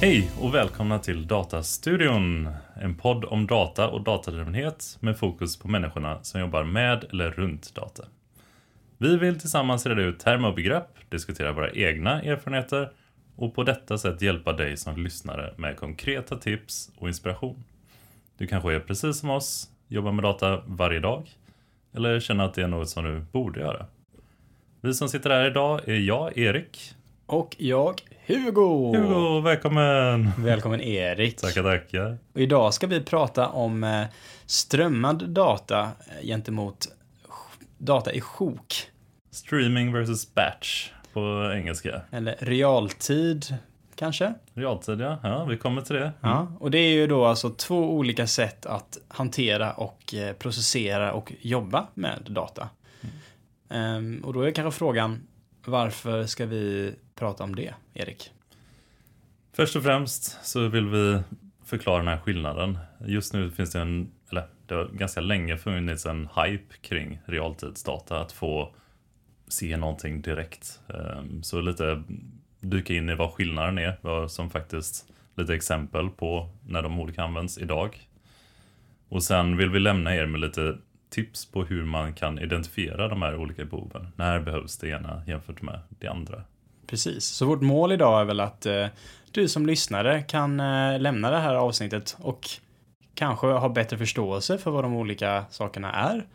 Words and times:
Hej 0.00 0.30
och 0.40 0.54
välkomna 0.54 0.98
till 0.98 1.26
Datastudion. 1.26 2.48
En 2.74 2.94
podd 2.94 3.24
om 3.24 3.46
data 3.46 3.88
och 3.88 4.04
datadrivenhet 4.04 4.96
med 5.00 5.18
fokus 5.18 5.58
på 5.58 5.68
människorna 5.68 6.22
som 6.22 6.40
jobbar 6.40 6.64
med 6.64 7.04
eller 7.10 7.30
runt 7.30 7.74
data. 7.74 8.04
Vi 8.98 9.16
vill 9.16 9.40
tillsammans 9.40 9.86
reda 9.86 10.02
ut 10.02 10.18
termer 10.18 10.48
och 10.48 10.54
begrepp, 10.54 11.10
diskutera 11.10 11.52
våra 11.52 11.70
egna 11.70 12.22
erfarenheter 12.22 12.90
och 13.36 13.54
på 13.54 13.62
detta 13.62 13.98
sätt 13.98 14.22
hjälpa 14.22 14.52
dig 14.52 14.76
som 14.76 15.04
lyssnare 15.04 15.54
med 15.56 15.76
konkreta 15.76 16.36
tips 16.36 16.90
och 16.98 17.08
inspiration. 17.08 17.64
Du 18.38 18.46
kanske 18.46 18.74
är 18.74 18.80
precis 18.80 19.18
som 19.18 19.30
oss, 19.30 19.70
jobbar 19.88 20.12
med 20.12 20.24
data 20.24 20.62
varje 20.66 21.00
dag 21.00 21.28
eller 21.94 22.20
känner 22.20 22.44
att 22.44 22.54
det 22.54 22.62
är 22.62 22.68
något 22.68 22.88
som 22.88 23.04
du 23.04 23.20
borde 23.32 23.60
göra. 23.60 23.86
Vi 24.80 24.94
som 24.94 25.08
sitter 25.08 25.30
här 25.30 25.50
idag 25.50 25.88
är 25.88 25.94
jag, 25.94 26.38
Erik. 26.38 26.94
Och 27.26 27.56
jag, 27.58 28.02
Hugo! 28.26 28.96
Hugo, 28.96 29.40
välkommen! 29.40 30.32
Välkommen 30.38 30.80
Erik! 30.80 31.36
Tackar, 31.36 31.62
tackar. 31.62 32.18
Och 32.32 32.40
idag 32.40 32.74
ska 32.74 32.86
vi 32.86 33.00
prata 33.00 33.48
om 33.48 33.84
eh, 33.84 34.06
strömmad 34.46 35.28
data 35.28 35.80
eh, 35.80 36.26
gentemot 36.26 36.88
data 37.78 38.12
i 38.12 38.20
sjok. 38.20 38.90
Streaming 39.30 39.92
versus 39.92 40.34
batch 40.34 40.90
på 41.16 41.52
engelska. 41.54 42.02
Eller 42.10 42.36
realtid, 42.38 43.56
kanske? 43.94 44.34
Realtid, 44.54 45.00
ja. 45.00 45.18
ja 45.22 45.44
vi 45.44 45.56
kommer 45.56 45.82
till 45.82 45.94
det. 45.94 46.00
Mm. 46.02 46.14
Ja, 46.20 46.52
och 46.60 46.70
det 46.70 46.78
är 46.78 46.92
ju 46.92 47.06
då 47.06 47.24
alltså 47.24 47.50
två 47.50 47.94
olika 47.94 48.26
sätt 48.26 48.66
att 48.66 48.98
hantera 49.08 49.72
och 49.72 50.14
eh, 50.14 50.32
processera 50.32 51.12
och 51.12 51.32
jobba 51.40 51.86
med 51.94 52.26
data. 52.26 52.68
Mm. 53.68 54.24
och 54.24 54.32
då 54.32 54.40
är 54.40 54.50
kanske 54.50 54.78
frågan, 54.78 55.26
varför 55.64 56.24
ska 56.24 56.46
vi 56.46 56.94
prata 57.14 57.44
om 57.44 57.54
det, 57.54 57.74
Erik? 57.94 58.30
Först 59.52 59.76
och 59.76 59.82
främst 59.82 60.46
så 60.46 60.68
vill 60.68 60.88
vi 60.88 61.20
förklara 61.64 61.98
den 61.98 62.08
här 62.08 62.18
skillnaden. 62.18 62.78
Just 63.06 63.34
nu 63.34 63.50
finns 63.50 63.72
det 63.72 63.80
en, 63.80 64.12
eller 64.30 64.46
det 64.66 64.74
har 64.74 64.84
ganska 64.92 65.20
länge 65.20 65.56
funnits 65.56 66.06
en 66.06 66.28
hype 66.36 66.74
kring 66.80 67.20
realtidsdata, 67.26 68.20
att 68.20 68.32
få 68.32 68.74
se 69.48 69.76
någonting 69.76 70.22
direkt. 70.22 70.80
Ehm, 70.88 71.42
så 71.42 71.60
lite 71.60 72.02
dyka 72.60 72.94
in 72.94 73.08
i 73.08 73.14
vad 73.14 73.32
skillnaden 73.32 73.78
är, 73.78 73.96
vad 74.00 74.30
som 74.30 74.50
faktiskt 74.50 75.12
lite 75.36 75.54
exempel 75.54 76.08
på 76.08 76.48
när 76.66 76.82
de 76.82 77.00
olika 77.00 77.22
används 77.22 77.58
idag. 77.58 78.08
Och 79.08 79.22
sen 79.22 79.56
vill 79.56 79.70
vi 79.70 79.78
lämna 79.78 80.16
er 80.16 80.26
med 80.26 80.40
lite 80.40 80.76
tips 81.10 81.46
på 81.46 81.64
hur 81.64 81.84
man 81.84 82.14
kan 82.14 82.38
identifiera 82.38 83.08
de 83.08 83.22
här 83.22 83.36
olika 83.36 83.64
behoven. 83.64 84.08
När 84.16 84.40
behövs 84.40 84.78
det 84.78 84.88
ena 84.88 85.22
jämfört 85.26 85.62
med 85.62 85.80
det 85.88 86.08
andra? 86.08 86.42
Precis, 86.86 87.24
så 87.24 87.46
vårt 87.46 87.60
mål 87.60 87.92
idag 87.92 88.20
är 88.20 88.24
väl 88.24 88.40
att 88.40 88.66
eh, 88.66 88.86
du 89.30 89.48
som 89.48 89.66
lyssnare 89.66 90.22
kan 90.22 90.60
eh, 90.60 91.00
lämna 91.00 91.30
det 91.30 91.38
här 91.38 91.54
avsnittet 91.54 92.16
och 92.20 92.48
kanske 93.14 93.46
ha 93.46 93.68
bättre 93.68 93.98
förståelse 93.98 94.58
för 94.58 94.70
vad 94.70 94.84
de 94.84 94.94
olika 94.96 95.44
sakerna 95.50 95.92
är. 95.92 96.26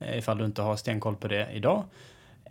Eh, 0.00 0.18
ifall 0.18 0.38
du 0.38 0.44
inte 0.44 0.62
har 0.62 0.76
stenkoll 0.76 1.16
på 1.16 1.28
det 1.28 1.48
idag. 1.52 1.84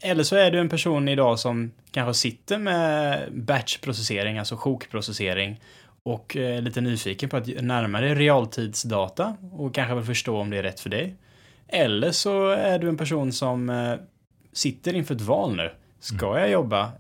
Eller 0.01 0.23
så 0.23 0.35
är 0.35 0.51
du 0.51 0.59
en 0.59 0.69
person 0.69 1.07
idag 1.07 1.39
som 1.39 1.71
kanske 1.91 2.13
sitter 2.13 2.57
med 2.57 3.27
batchprocessering, 3.33 4.37
alltså 4.37 4.55
sjokprocessering 4.55 5.61
och 6.03 6.35
är 6.35 6.55
eh, 6.55 6.61
lite 6.61 6.81
nyfiken 6.81 7.29
på 7.29 7.37
att 7.37 7.47
närma 7.47 8.01
dig 8.01 8.15
realtidsdata 8.15 9.37
och 9.51 9.75
kanske 9.75 9.95
vill 9.95 10.05
förstå 10.05 10.37
om 10.37 10.49
det 10.49 10.57
är 10.57 10.63
rätt 10.63 10.79
för 10.79 10.89
dig. 10.89 11.15
Eller 11.67 12.11
så 12.11 12.49
är 12.49 12.79
du 12.79 12.89
en 12.89 12.97
person 12.97 13.33
som 13.33 13.69
eh, 13.69 13.93
sitter 14.53 14.93
inför 14.93 15.15
ett 15.15 15.21
val 15.21 15.55
nu. 15.55 15.71
Ska 15.99 16.27
mm. 16.27 16.41
jag 16.41 16.51
jobba 16.51 16.91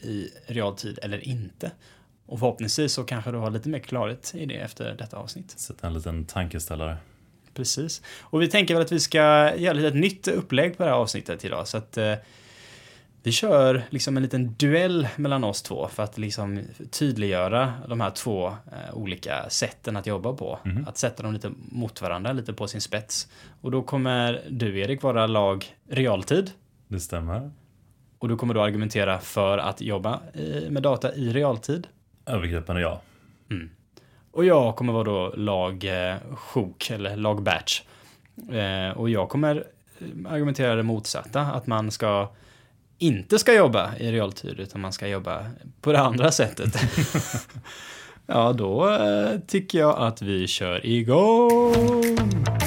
i 0.00 0.28
realtid 0.46 0.98
eller 1.02 1.28
inte? 1.28 1.70
Och 2.26 2.38
förhoppningsvis 2.38 2.92
så 2.92 3.04
kanske 3.04 3.30
du 3.30 3.38
har 3.38 3.50
lite 3.50 3.68
mer 3.68 3.78
klarhet 3.78 4.32
i 4.34 4.46
det 4.46 4.54
efter 4.54 4.94
detta 4.98 5.16
avsnitt. 5.16 5.50
Sätta 5.50 5.86
en 5.86 5.94
liten 5.94 6.24
tankeställare. 6.24 6.96
Precis. 7.56 8.02
Och 8.20 8.42
vi 8.42 8.48
tänker 8.48 8.74
väl 8.74 8.82
att 8.82 8.92
vi 8.92 9.00
ska 9.00 9.54
göra 9.56 9.88
ett 9.88 9.94
nytt 9.94 10.28
upplägg 10.28 10.76
på 10.76 10.82
det 10.82 10.88
här 10.88 10.96
avsnittet 10.96 11.44
idag. 11.44 11.68
Så 11.68 11.76
att 11.76 11.98
eh, 11.98 12.14
vi 13.22 13.32
kör 13.32 13.82
liksom 13.90 14.16
en 14.16 14.22
liten 14.22 14.54
duell 14.58 15.08
mellan 15.16 15.44
oss 15.44 15.62
två 15.62 15.88
för 15.88 16.02
att 16.02 16.18
liksom 16.18 16.60
tydliggöra 16.90 17.72
de 17.88 18.00
här 18.00 18.10
två 18.10 18.46
eh, 18.46 18.94
olika 18.94 19.50
sätten 19.50 19.96
att 19.96 20.06
jobba 20.06 20.32
på. 20.32 20.58
Mm. 20.64 20.88
Att 20.88 20.98
sätta 20.98 21.22
dem 21.22 21.32
lite 21.32 21.50
mot 21.56 22.02
varandra, 22.02 22.32
lite 22.32 22.52
på 22.52 22.68
sin 22.68 22.80
spets. 22.80 23.28
Och 23.60 23.70
då 23.70 23.82
kommer 23.82 24.42
du 24.50 24.80
Erik 24.80 25.02
vara 25.02 25.26
lag 25.26 25.76
realtid. 25.88 26.50
Det 26.88 27.00
stämmer. 27.00 27.50
Och 28.18 28.28
du 28.28 28.36
kommer 28.36 28.54
då 28.54 28.62
argumentera 28.62 29.18
för 29.18 29.58
att 29.58 29.80
jobba 29.80 30.20
med 30.70 30.82
data 30.82 31.14
i 31.14 31.32
realtid. 31.32 31.86
Övergripande 32.26 32.82
ja. 32.82 33.02
Mm. 33.50 33.70
Och 34.36 34.44
jag 34.44 34.76
kommer 34.76 34.92
vara 34.92 35.04
då 35.04 35.32
lag 35.36 35.84
eh, 35.84 36.16
sjok 36.34 36.90
eller 36.90 37.16
lag 37.16 37.42
batch. 37.42 37.82
Eh, 38.52 38.98
och 38.98 39.10
jag 39.10 39.28
kommer 39.28 39.64
argumentera 40.28 40.74
det 40.74 40.82
motsatta, 40.82 41.40
att 41.40 41.66
man 41.66 41.90
ska 41.90 42.28
inte 42.98 43.38
ska 43.38 43.54
jobba 43.54 43.96
i 43.96 44.12
realtid 44.12 44.60
utan 44.60 44.80
man 44.80 44.92
ska 44.92 45.06
jobba 45.06 45.46
på 45.80 45.92
det 45.92 46.00
andra 46.00 46.30
sättet. 46.30 46.76
ja, 48.26 48.52
då 48.52 48.94
eh, 48.94 49.40
tycker 49.46 49.78
jag 49.78 49.98
att 49.98 50.22
vi 50.22 50.46
kör 50.46 50.86
igång! 50.86 52.65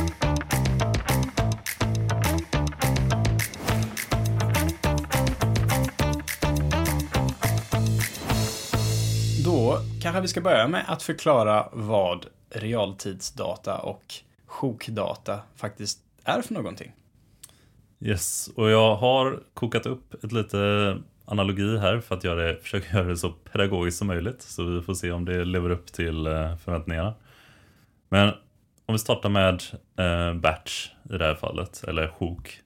Kanske 10.11 10.21
vi 10.21 10.27
ska 10.27 10.41
börja 10.41 10.67
med 10.67 10.85
att 10.87 11.03
förklara 11.03 11.69
vad 11.71 12.25
realtidsdata 12.49 13.77
och 13.77 14.13
sjokdata 14.45 15.39
faktiskt 15.55 15.99
är 16.23 16.41
för 16.41 16.53
någonting. 16.53 16.91
Yes, 17.99 18.49
och 18.55 18.69
jag 18.69 18.95
har 18.95 19.43
kokat 19.53 19.85
upp 19.85 20.23
ett 20.23 20.31
lite 20.31 20.97
analogi 21.25 21.77
här 21.77 21.99
för 21.99 22.15
att 22.15 22.23
göra 22.23 22.43
det, 22.43 22.57
försöka 22.61 22.97
göra 22.97 23.07
det 23.07 23.17
så 23.17 23.31
pedagogiskt 23.31 23.97
som 23.97 24.07
möjligt. 24.07 24.41
Så 24.41 24.63
vi 24.63 24.81
får 24.81 24.93
se 24.93 25.11
om 25.11 25.25
det 25.25 25.45
lever 25.45 25.69
upp 25.69 25.93
till 25.93 26.27
eh, 26.27 26.55
förväntningarna. 26.57 27.13
Men 28.09 28.29
om 28.85 28.93
vi 28.93 28.99
startar 28.99 29.29
med 29.29 29.63
eh, 29.97 30.33
batch 30.33 30.89
i 31.03 31.17
det 31.17 31.25
här 31.25 31.35
fallet, 31.35 31.83
eller 31.87 32.07
sjok. 32.07 32.61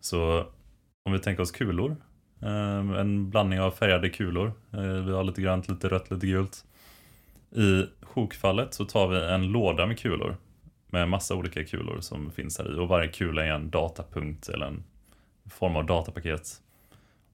Så 0.00 0.46
om 1.04 1.12
vi 1.12 1.18
tänker 1.18 1.42
oss 1.42 1.50
kulor. 1.50 1.96
Eh, 2.42 3.00
en 3.00 3.30
blandning 3.30 3.60
av 3.60 3.70
färgade 3.70 4.08
kulor. 4.08 4.52
Eh, 4.72 4.80
vi 4.80 5.12
har 5.12 5.24
lite 5.24 5.42
grönt, 5.42 5.68
lite 5.68 5.88
rött, 5.88 6.10
lite 6.10 6.26
gult. 6.26 6.64
I 7.50 7.86
sjokfallet 8.02 8.74
så 8.74 8.84
tar 8.84 9.08
vi 9.08 9.34
en 9.34 9.46
låda 9.46 9.86
med 9.86 9.98
kulor 9.98 10.36
med 10.90 11.08
massa 11.08 11.34
olika 11.34 11.64
kulor 11.64 12.00
som 12.00 12.30
finns 12.30 12.58
här 12.58 12.74
i 12.74 12.78
och 12.78 12.88
varje 12.88 13.08
kula 13.08 13.44
är 13.44 13.50
en 13.50 13.70
datapunkt 13.70 14.48
eller 14.48 14.66
en 14.66 14.84
form 15.50 15.76
av 15.76 15.86
datapaket. 15.86 16.62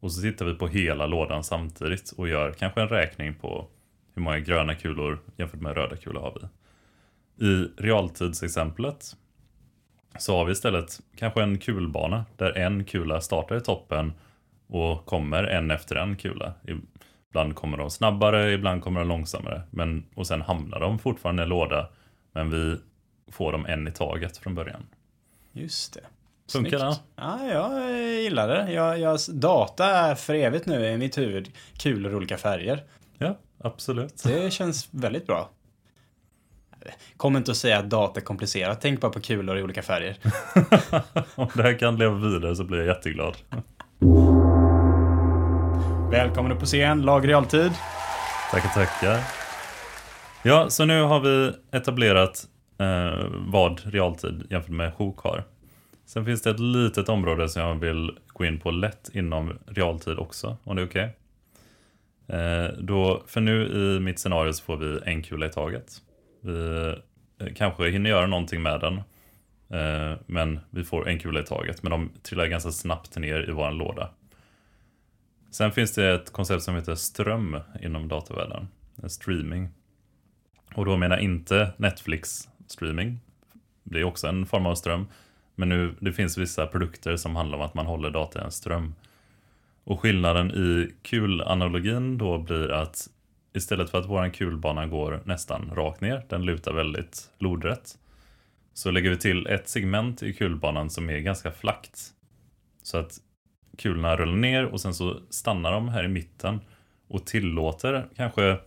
Och 0.01 0.13
så 0.13 0.21
tittar 0.21 0.47
vi 0.47 0.55
på 0.55 0.67
hela 0.67 1.07
lådan 1.07 1.45
samtidigt 1.45 2.13
och 2.17 2.29
gör 2.29 2.53
kanske 2.53 2.83
en 2.83 2.89
räkning 2.89 3.35
på 3.35 3.67
hur 4.15 4.23
många 4.23 4.39
gröna 4.39 4.75
kulor 4.75 5.19
jämfört 5.37 5.61
med 5.61 5.77
röda 5.77 5.97
kulor 5.97 6.21
har 6.21 6.39
vi. 6.41 6.49
I 7.47 7.69
realtidsexemplet 7.77 9.17
så 10.19 10.37
har 10.37 10.45
vi 10.45 10.53
istället 10.53 11.01
kanske 11.17 11.43
en 11.43 11.59
kulbana 11.59 12.25
där 12.37 12.59
en 12.59 12.85
kula 12.85 13.21
startar 13.21 13.57
i 13.57 13.61
toppen 13.61 14.13
och 14.75 15.07
kommer 15.07 15.45
en 15.45 15.71
efter 15.71 15.97
en 15.97 16.17
kula. 16.17 16.55
Ibland 17.31 17.55
kommer 17.55 17.79
de 17.79 17.91
snabbare, 17.91 18.53
ibland 18.53 18.83
kommer 18.83 19.01
de 19.01 19.09
långsammare. 19.09 19.63
Men, 19.71 20.07
och 20.15 20.27
sen 20.27 20.43
hamnar 20.43 20.81
de 20.81 20.99
fortfarande 20.99 21.43
i 21.43 21.45
en 21.45 21.49
låda. 21.49 21.89
Men 22.33 22.51
vi 22.51 22.77
få 23.29 23.51
dem 23.51 23.67
en 23.67 23.89
i 23.89 23.93
taget 23.93 24.37
från 24.37 24.55
början. 24.55 24.87
Just 25.53 25.95
det. 25.95 26.01
Funkar 26.53 26.79
det? 26.79 26.97
Ja, 27.17 27.47
jag 27.47 27.93
gillar 28.23 28.49
det. 28.49 28.73
Jag, 28.73 28.99
jag, 29.01 29.19
data 29.33 29.87
är 29.87 30.15
för 30.15 30.35
evigt 30.35 30.67
nu 30.67 30.87
i 30.87 30.99
mitt 30.99 31.19
huvud. 31.19 31.51
Kulor 31.79 32.13
i 32.13 32.15
olika 32.15 32.37
färger. 32.37 32.83
Ja, 33.19 33.39
absolut. 33.59 34.23
Det 34.25 34.53
känns 34.53 34.89
väldigt 34.91 35.27
bra. 35.27 35.51
Kom 37.17 37.37
inte 37.37 37.51
att 37.51 37.57
säga 37.57 37.79
att 37.79 37.91
data 37.91 38.21
är 38.21 38.25
komplicerat. 38.25 38.81
Tänk 38.81 39.01
bara 39.01 39.13
på 39.13 39.21
kulor 39.21 39.59
i 39.59 39.63
olika 39.63 39.83
färger. 39.83 40.17
Om 41.35 41.49
det 41.55 41.63
här 41.63 41.79
kan 41.79 41.97
leva 41.97 42.15
vidare 42.15 42.57
så 42.57 42.65
blir 42.65 42.79
jag 42.79 42.87
jätteglad. 42.87 43.37
Välkommen 46.11 46.53
upp 46.53 46.61
på 46.61 46.67
scen, 46.67 47.03
lag 47.03 47.29
realtid. 47.29 47.73
Tackar, 48.51 48.69
tackar. 48.69 49.21
Ja, 50.43 50.71
så 50.71 50.85
nu 50.85 51.03
har 51.03 51.21
vi 51.21 51.53
etablerat 51.73 52.49
eh, 52.79 53.27
vad 53.31 53.81
realtid 53.85 54.47
jämfört 54.51 54.71
med 54.71 54.95
sjok 54.95 55.19
har. 55.19 55.45
Sen 56.07 56.25
finns 56.25 56.43
det 56.43 56.51
ett 56.51 56.61
litet 56.61 57.09
område 57.09 57.49
som 57.49 57.63
jag 57.63 57.75
vill 57.75 58.19
gå 58.27 58.45
in 58.45 58.61
på 58.61 58.71
lätt 58.71 59.11
inom 59.13 59.59
realtid 59.67 60.19
också, 60.19 60.57
om 60.65 60.77
det 60.77 60.83
är 60.83 60.87
okej. 60.87 61.17
Eh, 62.29 62.79
då, 62.79 63.23
för 63.27 63.41
nu 63.41 63.67
i 63.67 64.01
mitt 64.01 64.19
scenario 64.19 64.53
så 64.53 64.65
får 64.65 64.77
vi 64.77 64.99
en 65.05 65.23
kula 65.23 65.47
i 65.47 65.51
taget. 65.51 65.93
Vi 66.41 66.87
eh, 67.41 67.47
kanske 67.55 67.91
hinner 67.91 68.11
göra 68.11 68.27
någonting 68.27 68.63
med 68.63 68.81
den. 68.81 69.01
Eh, 69.71 70.19
men 70.27 70.61
vi 70.71 70.85
får 70.85 71.09
en 71.09 71.19
kula 71.19 71.41
i 71.41 71.45
taget. 71.45 71.83
Men 71.83 71.91
de 71.91 72.11
trillar 72.23 72.47
ganska 72.47 72.71
snabbt 72.71 73.17
ner 73.17 73.49
i 73.49 73.53
vår 73.53 73.71
låda. 73.71 74.11
Sen 75.55 75.73
finns 75.73 75.95
det 75.95 76.15
ett 76.15 76.33
koncept 76.33 76.63
som 76.63 76.75
heter 76.75 76.95
ström 76.95 77.61
inom 77.83 78.09
datavärlden. 78.09 78.69
Streaming. 79.07 79.69
Och 80.75 80.85
då 80.85 80.97
menar 80.97 81.17
jag 81.17 81.25
inte 81.25 81.73
Netflix 81.77 82.49
streaming. 82.67 83.21
Det 83.83 84.01
är 84.01 84.05
också 84.05 84.27
en 84.27 84.47
form 84.47 84.67
av 84.67 84.75
ström. 84.75 85.07
Men 85.55 85.69
nu, 85.69 85.95
det 86.01 86.13
finns 86.13 86.39
vissa 86.39 86.67
produkter 86.67 87.17
som 87.17 87.37
handlar 87.37 87.59
om 87.59 87.65
att 87.65 87.75
man 87.75 87.87
håller 87.87 88.11
data 88.11 88.41
i 88.41 88.45
en 88.45 88.51
ström. 88.51 88.95
Och 89.85 90.01
skillnaden 90.01 90.51
i 90.51 90.95
kulanalogin 91.03 92.19
då 92.19 92.39
blir 92.39 92.71
att 92.71 93.09
istället 93.53 93.91
för 93.91 93.99
att 93.99 94.09
våran 94.09 94.31
kulbana 94.31 94.87
går 94.87 95.23
nästan 95.25 95.71
rakt 95.75 96.01
ner, 96.01 96.27
den 96.29 96.45
lutar 96.45 96.73
väldigt 96.73 97.31
lodrätt, 97.39 97.99
så 98.73 98.91
lägger 98.91 99.11
vi 99.11 99.17
till 99.17 99.47
ett 99.47 99.69
segment 99.69 100.23
i 100.23 100.33
kulbanan 100.33 100.91
som 100.91 101.11
är 101.11 101.19
ganska 101.19 101.53
flackt. 101.53 102.01
Så 102.83 102.99
att 102.99 103.21
kulorna 103.79 104.17
rullar 104.17 104.37
ner 104.37 104.65
och 104.65 104.81
sen 104.81 104.95
så 104.95 105.21
stannar 105.31 105.73
de 105.73 105.89
här 105.89 106.05
i 106.05 106.09
mitten 106.09 106.61
och 107.09 107.27
tillåter 107.27 108.07
kanske 108.17 108.59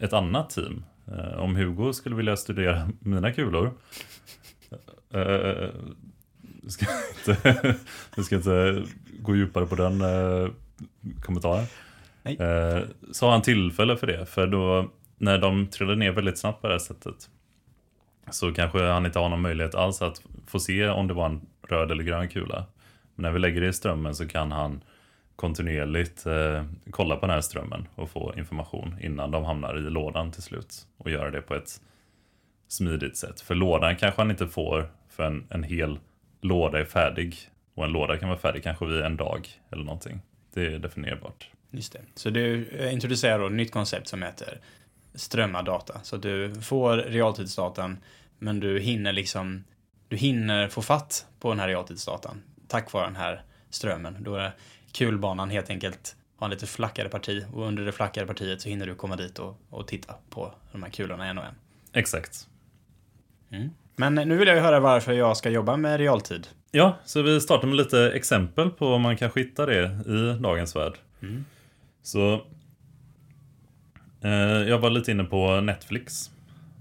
ett 0.00 0.12
annat 0.12 0.50
team. 0.50 0.84
Eh, 1.06 1.38
om 1.38 1.56
Hugo 1.56 1.92
skulle 1.92 2.16
vilja 2.16 2.36
studera 2.36 2.90
mina 3.00 3.32
kulor 3.32 3.72
eh, 5.12 5.68
ska 6.68 6.86
inte, 7.18 7.76
vi 8.16 8.24
ska 8.24 8.36
inte 8.36 8.84
gå 9.18 9.36
djupare 9.36 9.66
på 9.66 9.74
den 9.74 10.00
eh, 10.00 10.48
kommentaren. 11.22 11.64
Nej. 12.22 12.36
Eh, 12.36 12.82
så 13.12 13.26
har 13.26 13.32
han 13.32 13.42
tillfälle 13.42 13.96
för 13.96 14.06
det. 14.06 14.26
För 14.26 14.46
då 14.46 14.90
när 15.18 15.38
de 15.38 15.66
trillar 15.66 15.96
ner 15.96 16.12
väldigt 16.12 16.38
snabbt 16.38 16.60
på 16.60 16.66
det 16.66 16.74
här 16.74 16.78
sättet 16.78 17.28
så 18.30 18.52
kanske 18.52 18.82
han 18.82 19.06
inte 19.06 19.18
har 19.18 19.28
någon 19.28 19.40
möjlighet 19.40 19.74
alls 19.74 20.02
att 20.02 20.22
få 20.46 20.60
se 20.60 20.88
om 20.88 21.08
det 21.08 21.14
var 21.14 21.26
en 21.26 21.40
röd 21.68 21.90
eller 21.90 22.04
grön 22.04 22.28
kula. 22.28 22.64
När 23.22 23.30
vi 23.30 23.38
lägger 23.38 23.60
det 23.60 23.68
i 23.68 23.72
strömmen 23.72 24.14
så 24.14 24.28
kan 24.28 24.52
han 24.52 24.84
kontinuerligt 25.36 26.26
eh, 26.26 26.64
kolla 26.90 27.16
på 27.16 27.26
den 27.26 27.34
här 27.34 27.40
strömmen 27.40 27.88
och 27.94 28.10
få 28.10 28.34
information 28.36 28.96
innan 29.00 29.30
de 29.30 29.44
hamnar 29.44 29.78
i 29.78 29.80
lådan 29.80 30.30
till 30.30 30.42
slut. 30.42 30.86
Och 30.96 31.10
göra 31.10 31.30
det 31.30 31.42
på 31.42 31.54
ett 31.54 31.80
smidigt 32.68 33.16
sätt. 33.16 33.40
För 33.40 33.54
lådan 33.54 33.96
kanske 33.96 34.20
han 34.20 34.30
inte 34.30 34.46
får 34.46 34.90
för 35.08 35.22
en, 35.22 35.46
en 35.50 35.62
hel 35.62 35.98
låda 36.40 36.80
är 36.80 36.84
färdig. 36.84 37.36
Och 37.74 37.84
en 37.84 37.92
låda 37.92 38.16
kan 38.16 38.28
vara 38.28 38.38
färdig 38.38 38.62
kanske 38.62 38.86
vid 38.86 39.00
en 39.00 39.16
dag 39.16 39.48
eller 39.70 39.84
någonting. 39.84 40.20
Det 40.54 40.66
är 40.66 40.78
definierbart. 40.78 41.50
Just 41.70 41.92
det. 41.92 42.00
Så 42.14 42.30
du 42.30 42.68
introducerar 42.92 43.38
då 43.38 43.46
ett 43.46 43.52
nytt 43.52 43.72
koncept 43.72 44.08
som 44.08 44.22
heter 44.22 44.60
strömmad 45.14 45.64
data. 45.64 46.00
Så 46.02 46.16
att 46.16 46.22
du 46.22 46.54
får 46.54 46.96
realtidsdatan, 46.96 47.98
men 48.38 48.60
du 48.60 48.80
hinner 48.80 49.12
liksom, 49.12 49.64
du 50.08 50.16
hinner 50.16 50.68
få 50.68 50.82
fatt 50.82 51.26
på 51.40 51.48
den 51.48 51.60
här 51.60 51.68
realtidsdatan 51.68 52.42
tack 52.72 52.92
vare 52.92 53.06
den 53.06 53.16
här 53.16 53.42
strömmen. 53.70 54.16
Då 54.20 54.34
är 54.34 54.52
kulbanan 54.92 55.50
helt 55.50 55.70
enkelt 55.70 56.16
har 56.36 56.46
en 56.46 56.50
lite 56.50 56.66
flackare 56.66 57.08
parti 57.08 57.44
och 57.52 57.66
under 57.66 57.84
det 57.84 57.92
flackare 57.92 58.26
partiet 58.26 58.60
så 58.60 58.68
hinner 58.68 58.86
du 58.86 58.94
komma 58.94 59.16
dit 59.16 59.38
och, 59.38 59.60
och 59.70 59.86
titta 59.86 60.14
på 60.30 60.54
de 60.72 60.82
här 60.82 60.90
kulorna 60.90 61.26
en 61.26 61.38
och 61.38 61.44
en. 61.44 61.54
Exakt. 61.92 62.48
Mm. 63.50 63.70
Men 63.96 64.14
nu 64.14 64.36
vill 64.36 64.48
jag 64.48 64.56
ju 64.56 64.62
höra 64.62 64.80
varför 64.80 65.12
jag 65.12 65.36
ska 65.36 65.50
jobba 65.50 65.76
med 65.76 65.98
realtid. 65.98 66.48
Ja, 66.70 66.98
så 67.04 67.22
vi 67.22 67.40
startar 67.40 67.68
med 67.68 67.76
lite 67.76 68.12
exempel 68.12 68.70
på 68.70 68.86
om 68.86 69.02
man 69.02 69.16
kan 69.16 69.30
hitta 69.34 69.66
det 69.66 69.84
i 70.06 70.38
dagens 70.40 70.76
värld. 70.76 70.92
Mm. 71.22 71.44
Så 72.02 72.34
eh, 74.20 74.30
jag 74.68 74.78
var 74.78 74.90
lite 74.90 75.10
inne 75.10 75.24
på 75.24 75.60
Netflix. 75.60 76.30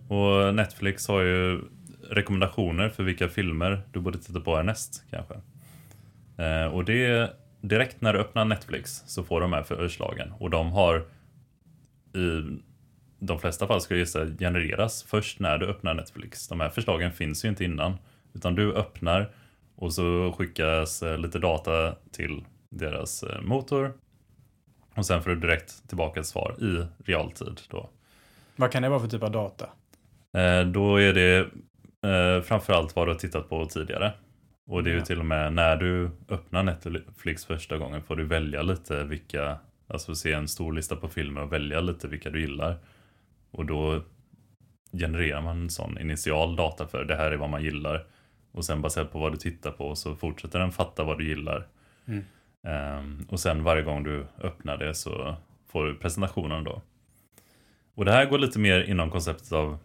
Och 0.07 0.55
Netflix 0.55 1.07
har 1.07 1.21
ju 1.21 1.61
rekommendationer 2.09 2.89
för 2.89 3.03
vilka 3.03 3.29
filmer 3.29 3.81
du 3.91 3.99
borde 3.99 4.17
titta 4.17 4.39
på 4.39 4.55
härnäst 4.55 5.03
kanske. 5.09 5.35
Eh, 6.41 6.65
och 6.73 6.85
det 6.85 7.33
direkt 7.61 8.01
när 8.01 8.13
du 8.13 8.19
öppnar 8.19 8.45
Netflix 8.45 9.03
så 9.05 9.23
får 9.23 9.41
de 9.41 9.53
här 9.53 9.63
förslagen. 9.63 10.33
Och 10.39 10.49
de 10.49 10.71
har 10.71 10.97
i 12.15 12.59
de 13.19 13.39
flesta 13.39 13.67
fall 13.67 13.81
ska 13.81 13.93
jag 13.93 13.99
gissa 13.99 14.25
genereras 14.39 15.03
först 15.03 15.39
när 15.39 15.57
du 15.57 15.65
öppnar 15.67 15.93
Netflix. 15.93 16.47
De 16.47 16.59
här 16.59 16.69
förslagen 16.69 17.11
finns 17.11 17.45
ju 17.45 17.49
inte 17.49 17.63
innan. 17.63 17.97
Utan 18.33 18.55
du 18.55 18.73
öppnar 18.73 19.31
och 19.75 19.93
så 19.93 20.35
skickas 20.37 21.03
eh, 21.03 21.17
lite 21.17 21.39
data 21.39 21.95
till 22.11 22.45
deras 22.69 23.23
eh, 23.23 23.41
motor. 23.41 23.93
Och 24.95 25.05
sen 25.05 25.21
får 25.23 25.29
du 25.29 25.35
direkt 25.35 25.87
tillbaka 25.87 26.19
ett 26.19 26.25
svar 26.25 26.55
i 26.59 26.87
realtid. 27.11 27.61
Då, 27.69 27.89
Vad 28.55 28.71
kan 28.71 28.83
det 28.83 28.89
vara 28.89 28.99
för 28.99 29.07
typ 29.07 29.23
av 29.23 29.31
data? 29.31 29.69
då 30.73 30.97
är 31.01 31.13
det 31.13 31.49
framförallt 32.43 32.95
vad 32.95 33.07
du 33.07 33.11
har 33.11 33.19
tittat 33.19 33.49
på 33.49 33.65
tidigare. 33.65 34.13
Och 34.65 34.83
det 34.83 34.91
är 34.91 34.95
ju 34.95 35.01
till 35.01 35.19
och 35.19 35.25
med 35.25 35.53
när 35.53 35.75
du 35.75 36.09
öppnar 36.29 36.63
Netflix 36.63 37.45
första 37.45 37.77
gången 37.77 38.03
får 38.03 38.15
du 38.15 38.23
välja 38.23 38.61
lite 38.61 39.03
vilka, 39.03 39.57
alltså 39.87 40.15
se 40.15 40.33
en 40.33 40.47
stor 40.47 40.73
lista 40.73 40.95
på 40.95 41.07
filmer 41.07 41.41
och 41.41 41.53
välja 41.53 41.81
lite 41.81 42.07
vilka 42.07 42.29
du 42.29 42.41
gillar. 42.41 42.77
Och 43.51 43.65
då 43.65 44.03
genererar 44.91 45.41
man 45.41 45.61
en 45.61 45.69
sån 45.69 45.97
initial 45.97 46.55
data 46.55 46.87
för 46.87 47.05
det 47.05 47.15
här 47.15 47.31
är 47.31 47.37
vad 47.37 47.49
man 47.49 47.63
gillar. 47.63 48.05
Och 48.51 48.65
sen 48.65 48.81
baserat 48.81 49.11
på 49.11 49.19
vad 49.19 49.31
du 49.31 49.37
tittar 49.37 49.71
på 49.71 49.95
så 49.95 50.15
fortsätter 50.15 50.59
den 50.59 50.71
fatta 50.71 51.03
vad 51.03 51.17
du 51.17 51.27
gillar. 51.27 51.67
Mm. 52.05 52.23
Ehm, 52.63 53.25
och 53.29 53.39
sen 53.39 53.63
varje 53.63 53.83
gång 53.83 54.03
du 54.03 54.25
öppnar 54.41 54.77
det 54.77 54.93
så 54.93 55.35
får 55.67 55.85
du 55.85 55.95
presentationen 55.95 56.63
då. 56.63 56.81
Och 57.95 58.05
det 58.05 58.11
här 58.11 58.25
går 58.25 58.37
lite 58.37 58.59
mer 58.59 58.83
inom 58.83 59.11
konceptet 59.11 59.51
av 59.51 59.77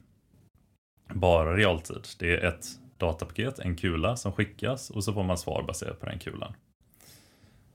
bara 1.14 1.56
realtid. 1.56 2.06
Det 2.18 2.36
är 2.36 2.48
ett 2.48 2.66
datapaket, 2.98 3.58
en 3.58 3.76
kula 3.76 4.16
som 4.16 4.32
skickas 4.32 4.90
och 4.90 5.04
så 5.04 5.12
får 5.12 5.22
man 5.22 5.38
svar 5.38 5.62
baserat 5.62 6.00
på 6.00 6.06
den 6.06 6.18
kulan. 6.18 6.54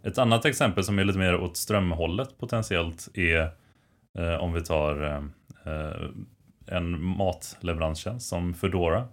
Ett 0.04 0.18
annat 0.18 0.46
exempel 0.46 0.84
som 0.84 1.00
är 1.00 1.04
lite 1.04 1.20
mer 1.20 1.36
åt 1.36 1.58
strömhållet 1.58 2.38
potentiellt 2.38 3.10
är 3.14 3.52
eh, 4.18 4.36
om 4.36 4.54
vi 4.54 4.64
tar 4.64 5.04
eh, 5.66 6.10
en 6.66 7.04
matleveranstjänst 7.04 8.30
som 8.30 8.54
Foodora. 8.54 9.08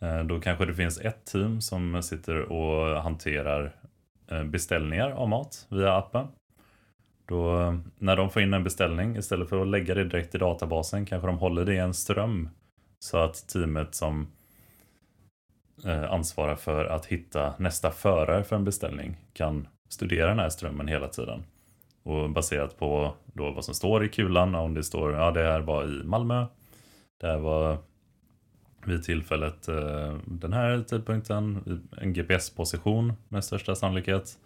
Eh, 0.00 0.20
då 0.20 0.40
kanske 0.40 0.66
det 0.66 0.74
finns 0.74 1.00
ett 1.00 1.24
team 1.24 1.60
som 1.60 2.02
sitter 2.02 2.52
och 2.52 3.02
hanterar 3.02 3.76
eh, 4.30 4.44
beställningar 4.44 5.10
av 5.10 5.28
mat 5.28 5.66
via 5.68 5.96
appen. 5.96 6.26
Då, 7.26 7.60
eh, 7.60 7.78
när 7.98 8.16
de 8.16 8.30
får 8.30 8.42
in 8.42 8.54
en 8.54 8.64
beställning, 8.64 9.16
istället 9.16 9.48
för 9.48 9.62
att 9.62 9.68
lägga 9.68 9.94
det 9.94 10.04
direkt 10.04 10.34
i 10.34 10.38
databasen, 10.38 11.06
kanske 11.06 11.26
de 11.26 11.38
håller 11.38 11.64
det 11.64 11.74
i 11.74 11.78
en 11.78 11.94
ström. 11.94 12.48
Så 12.98 13.18
att 13.18 13.48
teamet 13.48 13.94
som 13.94 14.20
eh, 14.22 14.26
Eh, 15.84 16.12
ansvarar 16.12 16.56
för 16.56 16.84
att 16.84 17.06
hitta 17.06 17.54
nästa 17.58 17.90
förare 17.90 18.44
för 18.44 18.56
en 18.56 18.64
beställning 18.64 19.16
kan 19.32 19.68
studera 19.88 20.28
den 20.28 20.38
här 20.38 20.48
strömmen 20.48 20.88
hela 20.88 21.08
tiden. 21.08 21.44
Och 22.02 22.30
baserat 22.30 22.78
på 22.78 23.14
då 23.32 23.50
vad 23.50 23.64
som 23.64 23.74
står 23.74 24.04
i 24.04 24.08
kulan, 24.08 24.54
om 24.54 24.74
det 24.74 24.82
står 24.84 25.12
ja 25.12 25.30
det 25.30 25.42
här 25.42 25.60
var 25.60 25.84
i 25.84 26.04
Malmö, 26.04 26.46
det 27.20 27.26
här 27.26 27.38
var 27.38 27.78
vid 28.84 29.04
tillfället 29.04 29.68
eh, 29.68 30.16
den 30.26 30.52
här 30.52 30.82
tidpunkten, 30.82 31.80
en 32.00 32.12
GPS-position 32.12 33.12
med 33.28 33.44
största 33.44 33.74
sannolikhet. 33.74 34.38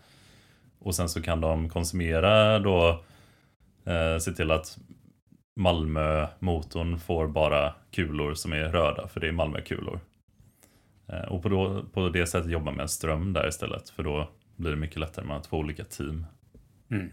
Och 0.79 0.95
sen 0.95 1.09
så 1.09 1.23
kan 1.23 1.41
de 1.41 1.69
konsumera 1.69 2.59
då, 2.59 3.03
eh, 3.85 4.19
se 4.19 4.33
till 4.33 4.51
att 4.51 4.79
Malmö-motorn 5.57 6.99
får 6.99 7.29
bara 7.29 7.75
kulor 7.91 8.35
som 8.35 8.53
är 8.53 8.69
röda, 8.69 9.09
för 9.09 9.21
det 9.21 9.29
är 9.29 9.33
Malmö-kulor. 9.33 10.01
Eh, 11.09 11.21
och 11.21 11.43
på, 11.43 11.49
då, 11.49 11.85
på 11.93 12.09
det 12.09 12.27
sättet 12.27 12.51
jobba 12.51 12.71
med 12.71 12.83
en 12.83 12.89
ström 12.89 13.33
där 13.33 13.49
istället, 13.49 13.91
för 13.91 14.03
då 14.03 14.31
blir 14.57 14.71
det 14.71 14.77
mycket 14.77 14.99
lättare 14.99 15.25
med 15.25 15.43
två 15.43 15.57
olika 15.57 15.85
team. 15.85 16.27
Mm. 16.91 17.11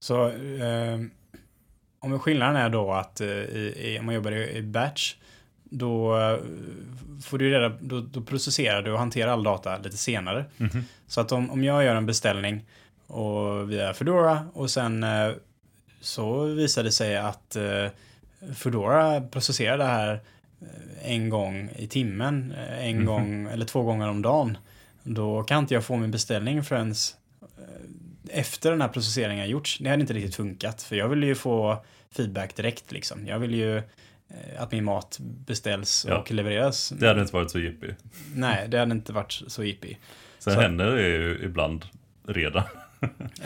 Så 0.00 0.28
eh, 0.28 1.00
om 1.98 2.18
skillnaden 2.18 2.56
är 2.56 2.68
då 2.68 2.92
att 2.92 3.20
eh, 3.20 3.28
i, 3.28 3.96
om 4.00 4.06
man 4.06 4.14
jobbar 4.14 4.32
i, 4.32 4.56
i 4.56 4.62
batch 4.62 5.14
då 5.64 6.18
eh, 6.18 6.38
får 7.22 7.38
du 7.38 7.50
reda, 7.50 7.68
då, 7.80 8.00
då 8.00 8.20
processerar 8.20 8.82
du 8.82 8.92
och 8.92 8.98
hanterar 8.98 9.32
all 9.32 9.42
data 9.42 9.78
lite 9.78 9.96
senare. 9.96 10.44
Mhm. 10.56 10.84
Så 11.06 11.20
att 11.20 11.32
om, 11.32 11.50
om 11.50 11.64
jag 11.64 11.84
gör 11.84 11.94
en 11.94 12.06
beställning 12.06 12.66
och 13.06 13.70
via 13.70 13.94
Foodora 13.94 14.46
och 14.52 14.70
sen 14.70 15.02
eh, 15.02 15.30
så 16.00 16.44
visar 16.44 16.82
det 16.82 16.92
sig 16.92 17.16
att 17.16 17.56
eh, 17.56 17.86
Foodora 18.54 19.20
processerar 19.20 19.78
det 19.78 19.84
här 19.84 20.20
en 21.02 21.28
gång 21.28 21.70
i 21.76 21.86
timmen, 21.86 22.54
eh, 22.58 22.86
en 22.88 22.96
Mhm. 22.96 23.06
gång 23.06 23.46
eller 23.52 23.66
två 23.66 23.82
gånger 23.82 24.08
om 24.08 24.22
dagen. 24.22 24.58
Då 25.02 25.42
kan 25.42 25.58
inte 25.58 25.74
jag 25.74 25.84
få 25.84 25.96
min 25.96 26.10
beställning 26.10 26.62
förrän 26.64 26.90
eh, 26.90 28.38
efter 28.40 28.70
den 28.70 28.80
här 28.80 28.88
processeringen 28.88 29.40
har 29.40 29.46
gjorts. 29.48 29.78
Det 29.78 29.90
hade 29.90 30.00
inte 30.00 30.12
riktigt 30.14 30.34
funkat 30.34 30.82
för 30.82 30.96
jag 30.96 31.08
vill 31.08 31.24
ju 31.24 31.34
få 31.34 31.84
feedback 32.16 32.56
direkt 32.56 32.92
liksom. 32.92 33.26
Jag 33.26 33.38
vill 33.38 33.54
ju 33.54 33.76
eh, 33.76 33.82
att 34.58 34.72
min 34.72 34.84
mat 34.84 35.18
beställs 35.20 36.06
Ja. 36.08 36.18
och 36.18 36.32
levereras. 36.32 36.88
Det 36.88 37.08
hade 37.08 37.20
inte 37.20 37.32
varit 37.34 37.50
så 37.50 37.58
jippie. 37.58 37.96
Nej, 38.34 38.68
det 38.68 38.78
hade 38.78 38.92
inte 38.92 39.12
varit 39.12 39.42
så 39.46 39.64
jippie. 39.64 39.96
Sen 40.38 40.54
Så- 40.54 40.60
händer 40.60 40.86
det 40.96 41.08
ju 41.08 41.40
ibland 41.44 41.84
redan. 42.28 42.62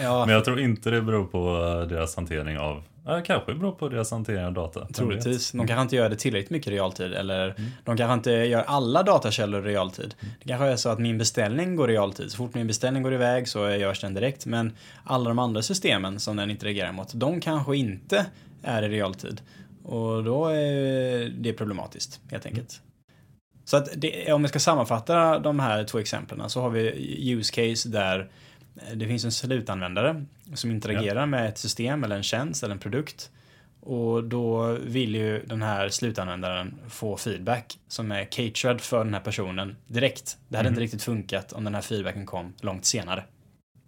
Ja, 0.03 0.25
Men 0.27 0.35
jag 0.35 0.45
tror 0.45 0.61
inte 0.61 0.91
det 0.91 1.03
beror 1.03 1.25
på 1.27 1.65
eh, 1.83 1.88
deras 1.88 2.17
hantering 2.17 2.59
av, 2.59 2.83
ja, 3.09 3.21
kanske 3.25 3.55
beror 3.55 3.73
på 3.73 3.88
deras 3.88 4.11
hantering 4.11 4.45
av 4.45 4.53
data. 4.53 4.87
Troligtvis. 4.95 5.53
De 5.53 5.67
kanske 5.67 5.83
inte 5.83 5.97
gör 5.97 6.09
det 6.09 6.17
tillräckligt 6.17 6.50
mycket 6.50 6.73
i 6.73 6.75
realtid. 6.75 7.12
Eller 7.12 7.55
Mm. 7.59 7.71
de 7.85 7.97
kanske 7.97 8.15
inte 8.15 8.31
gör 8.31 8.62
alla 8.62 9.03
datakällor 9.03 9.69
i 9.69 9.73
realtid. 9.73 10.15
Det 10.43 10.49
kanske 10.49 10.67
är 10.67 10.77
så 10.77 10.88
att 10.88 10.99
min 10.99 11.19
beställning 11.19 11.77
går 11.77 11.91
i 11.91 11.93
realtid. 11.93 12.31
Så 12.31 12.37
fort 12.37 12.55
min 12.55 12.67
beställning 12.67 13.03
går 13.03 13.15
iväg 13.15 13.49
så 13.49 13.71
görs 13.71 14.00
den 14.00 14.15
direkt. 14.15 14.47
Men 14.47 14.73
alla 15.05 15.29
de 15.29 15.38
andra 15.38 15.62
systemen 15.62 16.21
som 16.21 16.37
den 16.37 16.50
interagerar 16.50 16.93
mot, 16.93 17.15
de 17.15 17.41
kanske 17.41 17.77
inte 17.77 18.27
är 18.62 18.83
i 18.83 18.88
realtid. 18.88 19.41
Och 19.85 20.25
då 20.25 20.47
är 20.47 21.29
det 21.29 21.53
problematiskt, 21.53 22.21
helt 22.31 22.47
enkelt. 22.47 22.81
Så 23.65 23.77
att 23.77 23.88
det, 23.97 24.33
om 24.33 24.43
vi 24.43 24.49
ska 24.49 24.59
sammanfatta 24.59 25.38
de 25.38 25.61
här 25.61 25.85
två 25.85 25.99
exemplen 25.99 26.50
så 26.50 26.61
har 26.61 26.71
vi 26.71 27.33
use 27.33 27.53
case 27.53 27.88
där 27.88 28.31
det 28.95 29.07
finns 29.07 29.25
en 29.25 29.33
slutanvändare 29.33 30.25
som 30.55 30.71
interagerar 30.71 31.27
med 31.27 31.49
ett 31.49 31.59
system 31.59 32.05
eller 32.05 32.17
en 32.17 32.23
tjänst 32.23 32.63
eller 32.63 32.75
en 32.75 32.79
produkt. 32.81 33.31
Och 33.81 34.25
då 34.25 34.73
vill 34.73 35.15
ju 35.15 35.43
den 35.47 35.63
här 35.63 35.89
slutanvändaren 35.89 36.75
få 36.89 37.17
feedback 37.17 37.79
som 37.89 38.13
är 38.13 38.25
catered 38.25 38.81
för 38.81 39.05
den 39.05 39.15
här 39.15 39.21
personen 39.21 39.77
direkt. 39.87 40.39
Det 40.49 40.57
hade 40.57 40.69
Mhm. 40.69 40.73
inte 40.75 40.83
riktigt 40.83 41.03
funkat 41.03 41.53
om 41.53 41.65
den 41.65 41.75
här 41.75 41.83
feedbacken 41.83 42.27
kom 42.27 42.53
långt 42.61 42.85
senare. 42.85 43.25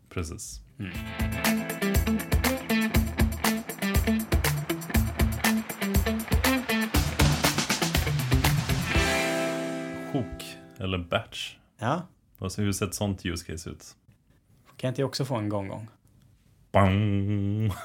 Precis. 0.09 0.61
Mm. 0.79 0.93
Sjok, 10.13 10.57
eller 10.79 10.99
batch. 10.99 11.57
Ja, 11.79 12.07
Alltså, 12.43 12.63
hur 12.63 12.73
ser 12.73 12.87
ett 12.87 12.95
sånt 12.95 13.27
use 13.27 13.45
case 13.53 13.71
ut? 13.71 13.85
Kan 14.81 14.89
inte 14.89 15.01
jag 15.01 15.09
också 15.09 15.25
få 15.25 15.35
en 15.37 15.49
gång-gång? 15.49 15.89
Bang! 16.73 17.73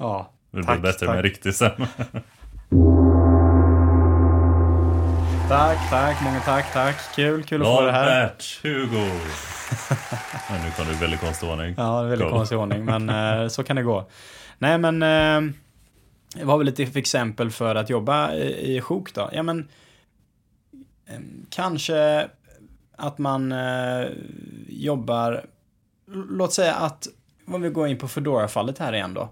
Ja, 0.00 0.32
Det 0.50 0.62
Tack, 0.62 0.80
blir 0.80 0.92
bättre 0.92 1.06
tack. 1.06 1.14
med 1.14 1.24
riktigt 1.24 1.56
sen. 1.56 1.70
tack, 5.48 5.90
tack, 5.90 6.22
många 6.24 6.40
tack, 6.40 6.72
tack. 6.72 6.96
Kul, 7.14 7.42
kul 7.44 7.62
att 7.62 7.66
få 7.68 7.80
det 7.80 7.92
här. 7.92 8.26
batch, 8.26 8.60
Hugo! 8.62 8.96
Men 10.50 10.62
nu 10.64 10.70
kom 10.76 10.86
du 10.86 10.92
i 10.92 10.96
väldigt 10.96 11.20
konstig 11.20 11.48
ordning. 11.48 11.74
Ja, 11.78 12.02
det 12.02 12.08
väldigt 12.08 12.28
Go. 12.28 12.34
konstig 12.36 12.58
ordning, 12.58 12.84
men 12.84 13.08
eh, 13.42 13.48
så 13.48 13.64
kan 13.64 13.76
det 13.76 13.82
gå. 13.82 14.08
Nej, 14.58 14.78
men 14.78 15.02
eh, 15.02 15.40
vad 16.36 16.46
har 16.46 16.58
vi 16.58 16.64
lite 16.64 16.86
för 16.86 16.98
exempel 16.98 17.50
för 17.50 17.74
att 17.74 17.90
jobba 17.90 18.32
i, 18.34 18.76
i 18.76 18.80
sjok 18.80 19.14
då? 19.14 19.30
Ja, 19.32 19.42
men 19.42 19.68
eh, 21.08 21.18
kanske 21.50 22.28
att 22.98 23.18
man 23.18 23.52
eh, 23.52 24.08
jobbar, 24.68 25.46
låt 26.06 26.52
säga 26.52 26.74
att, 26.74 27.08
om 27.46 27.62
vi 27.62 27.68
går 27.68 27.88
in 27.88 27.98
på 27.98 28.08
Foodora-fallet 28.08 28.78
här 28.78 28.92
igen 28.92 29.14
då, 29.14 29.28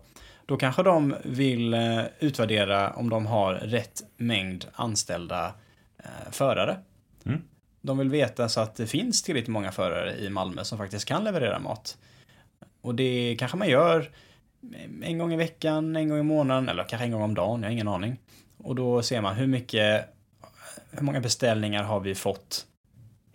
då 0.47 0.57
kanske 0.57 0.83
de 0.83 1.15
vill 1.25 1.75
eh, 1.75 2.01
utvärdera 2.19 2.93
om 2.93 3.11
de 3.11 3.27
har 3.27 3.55
rätt 3.55 4.03
mängd 4.17 4.65
anställda 4.73 5.55
eh, 5.99 6.31
förare. 6.31 6.77
Mm. 7.25 7.43
De 7.81 7.99
vill 7.99 8.11
veta 8.11 8.49
så 8.49 8.61
att 8.61 8.77
det 8.77 8.87
finns 8.87 9.23
tillräckligt 9.23 9.49
många 9.49 9.73
förare 9.73 10.17
i 10.19 10.31
Malmö 10.31 10.65
som 10.65 10.79
faktiskt 10.79 11.05
kan 11.05 11.25
leverera 11.25 11.59
mat. 11.59 11.99
Och 12.81 12.95
det 12.95 13.37
kanske 13.39 13.57
man 13.57 13.69
gör 13.69 14.11
en 15.03 15.19
gång 15.19 15.33
i 15.33 15.37
veckan, 15.37 15.97
en 15.97 16.09
gång 16.09 16.19
i 16.19 16.23
månaden 16.23 16.69
eller 16.69 16.85
kanske 16.85 17.05
en 17.05 17.13
gång 17.13 17.23
om 17.23 17.35
dagen, 17.35 17.63
jag 17.63 17.69
har 17.69 17.73
ingen 17.73 17.89
aning. 17.89 18.21
Och 18.59 18.75
då 18.75 19.03
ser 19.03 19.21
man 19.21 19.37
hur 19.37 19.47
mycket, 19.47 20.15
hur 20.91 21.03
många 21.03 21.21
beställningar 21.21 21.83
har 21.83 22.01
vi 22.01 22.15
fått 22.15 22.67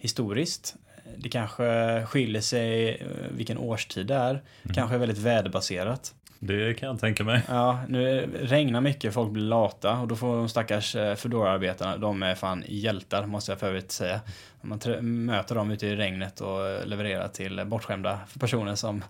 historiskt. 0.02 0.76
Det 1.18 1.30
kanske 1.30 1.64
skiljer 2.06 2.42
sig 2.42 2.90
eh, 2.90 3.08
vilken 3.32 3.58
årstid 3.58 4.08
det 4.08 4.16
är. 4.16 4.42
Kanske 4.74 4.96
är 4.96 5.00
väldigt 5.00 5.18
väderbaserat. 5.18 6.14
Det 6.40 6.74
kan 6.74 6.90
jag 6.90 7.00
tänka 7.00 7.24
mig. 7.24 7.42
Ja, 7.48 7.80
nu 7.88 8.30
regnar 8.42 8.82
mycket, 8.82 9.14
folk 9.14 9.32
blir 9.32 9.44
lata 9.44 10.00
och 10.00 10.08
då 10.08 10.16
får 10.16 10.36
de 10.36 10.50
stackars 10.50 10.96
eh, 10.96 11.16
Foodora-arbetarna, 11.16 11.98
de 11.98 12.24
är 12.24 12.36
fan 12.36 12.64
hjältar 12.68 13.26
måste 13.26 13.52
jag 13.52 13.60
för 13.60 13.68
övrigt 13.68 13.92
säga. 13.92 14.22
Man 14.62 14.80
möter 15.26 15.56
dem 15.56 15.72
ute 15.72 15.88
i 15.88 15.96
regnet 15.96 16.42
och 16.42 16.68
eh, 16.68 16.86
levererar 16.86 17.28
till 17.28 17.66
bortskämda 17.66 18.20
personer 18.40 18.76
som 18.76 19.04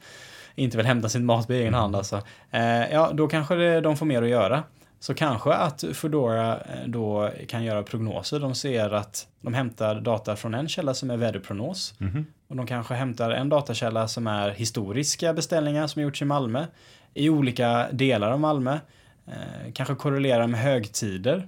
inte 0.56 0.78
vill 0.78 0.86
hämta 0.86 1.10
sin 1.10 1.26
mat 1.26 1.48
på 1.48 1.54
egen 1.54 1.74
hand 1.74 1.96
alltså. 1.96 2.22
Eh, 2.52 2.92
ja, 2.92 3.12
då 3.14 3.28
kanske 3.28 3.82
de 3.82 3.98
får 3.98 4.06
mer 4.06 4.22
att 4.22 4.30
göra. 4.30 4.64
Så 5.02 5.14
kanske 5.14 5.54
att 5.54 5.84
Foodora 5.94 6.58
eh, 6.58 6.88
då 6.88 7.32
kan 7.48 7.64
göra 7.64 7.84
prognoser. 7.84 8.40
De 8.40 8.56
ser 8.56 8.94
att 8.94 9.28
de 9.42 9.54
hämtar 9.54 10.02
data 10.02 10.36
från 10.36 10.54
en 10.54 10.70
källa 10.70 10.94
som 10.94 11.10
är 11.10 11.18
väderprognos. 11.18 11.94
Mhm. 11.98 12.26
Och 12.48 12.56
de 12.56 12.68
kanske 12.68 12.94
hämtar 12.94 13.32
en 13.32 13.50
datakälla 13.50 14.08
som 14.08 14.28
är 14.28 14.50
historiska 14.50 15.34
beställningar 15.34 15.88
som 15.88 16.02
gjorts 16.02 16.22
i 16.22 16.26
Malmö. 16.26 16.66
I 17.14 17.30
olika 17.30 17.88
delar 17.92 18.32
av 18.32 18.40
Malmö. 18.40 18.80
Eh, 19.28 19.72
kanske 19.74 19.96
korrelerar 19.96 20.48
med 20.48 20.60
högtider. 20.60 21.48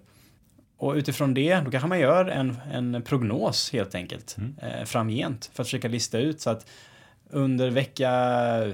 Och 0.77 0.93
utifrån 0.93 1.33
det, 1.33 1.59
då 1.59 1.71
kanske 1.71 1.89
man 1.89 1.99
gör 1.99 2.25
en, 2.25 2.57
en 2.71 3.01
prognos 3.01 3.73
helt 3.73 3.95
enkelt. 3.95 4.35
Mm. 4.37 4.55
Eh, 4.61 4.85
framgent. 4.85 5.51
För 5.53 5.63
att 5.63 5.67
försöka 5.67 5.87
lista 5.87 6.19
ut 6.19 6.41
så 6.41 6.49
att 6.49 6.65
under 7.33 7.69
vecka 7.69 8.11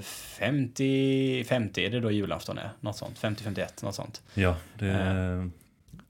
50, 0.02 1.44
50 1.44 1.86
är 1.86 1.90
det 1.90 2.00
då 2.00 2.12
julafton 2.12 2.58
är? 2.58 2.70
Något 2.80 2.98
sånt. 2.98 3.20
50-51, 3.22 3.84
något 3.84 3.96
sånt. 3.96 4.22
Ja, 4.34 4.56
det... 4.80 4.90
Eh. 4.90 5.46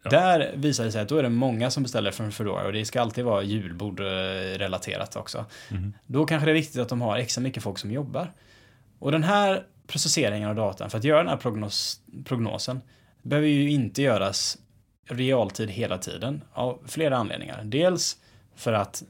Ja. 0.03 0.09
Där 0.09 0.51
visar 0.55 0.85
det 0.85 0.91
sig 0.91 1.01
att 1.01 1.09
då 1.09 1.17
är 1.17 1.23
det 1.23 1.29
många 1.29 1.71
som 1.71 1.83
beställer 1.83 2.11
från 2.11 2.31
Foodora 2.31 2.65
och 2.65 2.73
det 2.73 2.85
ska 2.85 3.01
alltid 3.01 3.25
vara 3.25 3.43
julbord 3.43 3.99
eh, 3.99 4.03
relaterat 4.57 5.15
också. 5.15 5.45
Mhm. 5.69 5.93
Då 6.05 6.25
kanske 6.25 6.45
det 6.45 6.51
är 6.51 6.53
viktigt 6.53 6.81
att 6.81 6.89
de 6.89 7.01
har 7.01 7.17
extra 7.17 7.41
mycket 7.41 7.63
folk 7.63 7.77
som 7.77 7.91
jobbar. 7.91 8.31
Och 8.99 9.11
den 9.11 9.23
här 9.23 9.63
processeringen 9.87 10.49
av 10.49 10.55
datan, 10.55 10.89
för 10.89 10.97
att 10.97 11.03
göra 11.03 11.17
den 11.17 11.27
här 11.27 11.37
prognos, 11.37 12.01
prognosen, 12.25 12.81
behöver 13.21 13.47
ju 13.47 13.69
inte 13.69 14.01
göras 14.01 14.57
realtid 15.09 15.69
hela 15.69 15.97
tiden 15.97 16.43
av 16.53 16.79
flera 16.87 17.17
anledningar. 17.17 17.61
Dels 17.63 18.17
för 18.55 18.73
att 18.73 19.03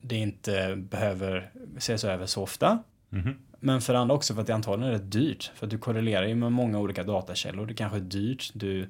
det 0.00 0.16
inte 0.16 0.76
behöver 0.76 1.50
ses 1.76 2.04
över 2.04 2.26
så 2.26 2.42
ofta. 2.42 2.78
Mhm. 3.10 3.38
Men 3.60 3.80
för 3.80 3.94
andra 3.94 4.14
också 4.14 4.34
för 4.34 4.40
att 4.40 4.46
det 4.46 4.54
antagligen 4.54 4.88
är 4.94 4.98
rätt 4.98 5.12
dyrt. 5.12 5.50
För 5.54 5.66
att 5.66 5.70
du 5.70 5.78
korrelerar 5.78 6.26
ju 6.26 6.34
med 6.34 6.52
många 6.52 6.78
olika 6.78 7.02
datakällor. 7.04 7.66
Det 7.66 7.74
kanske 7.74 7.98
är 7.98 8.00
dyrt. 8.00 8.50
Du 8.54 8.88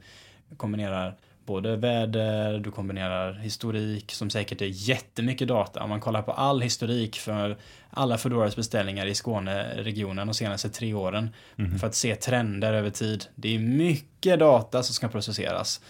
kombinerar 0.56 1.16
både 1.46 1.76
väder, 1.76 2.58
du 2.58 2.70
kombinerar 2.70 3.32
historik 3.32 4.12
som 4.12 4.30
säkert 4.30 4.62
är 4.62 4.66
jättemycket 4.88 5.48
data. 5.48 5.82
Om 5.82 5.88
man 5.90 6.00
kollar 6.00 6.22
på 6.22 6.32
all 6.32 6.60
historik 6.60 7.16
för 7.16 7.56
alla 7.90 8.18
Foodoras 8.18 8.56
beställningar 8.56 9.06
i 9.06 9.14
Skåneregionen 9.14 10.26
de 10.26 10.34
senaste 10.34 10.68
tre 10.70 10.94
åren 10.94 11.30
Mhm. 11.56 11.78
för 11.78 11.86
att 11.86 11.94
se 11.94 12.14
trender 12.16 12.72
över 12.72 12.90
tid. 12.90 13.24
Det 13.34 13.54
är 13.54 13.58
mycket 13.58 14.38
data 14.38 14.82
som 14.82 14.94
ska 14.94 15.08
processeras. 15.08 15.80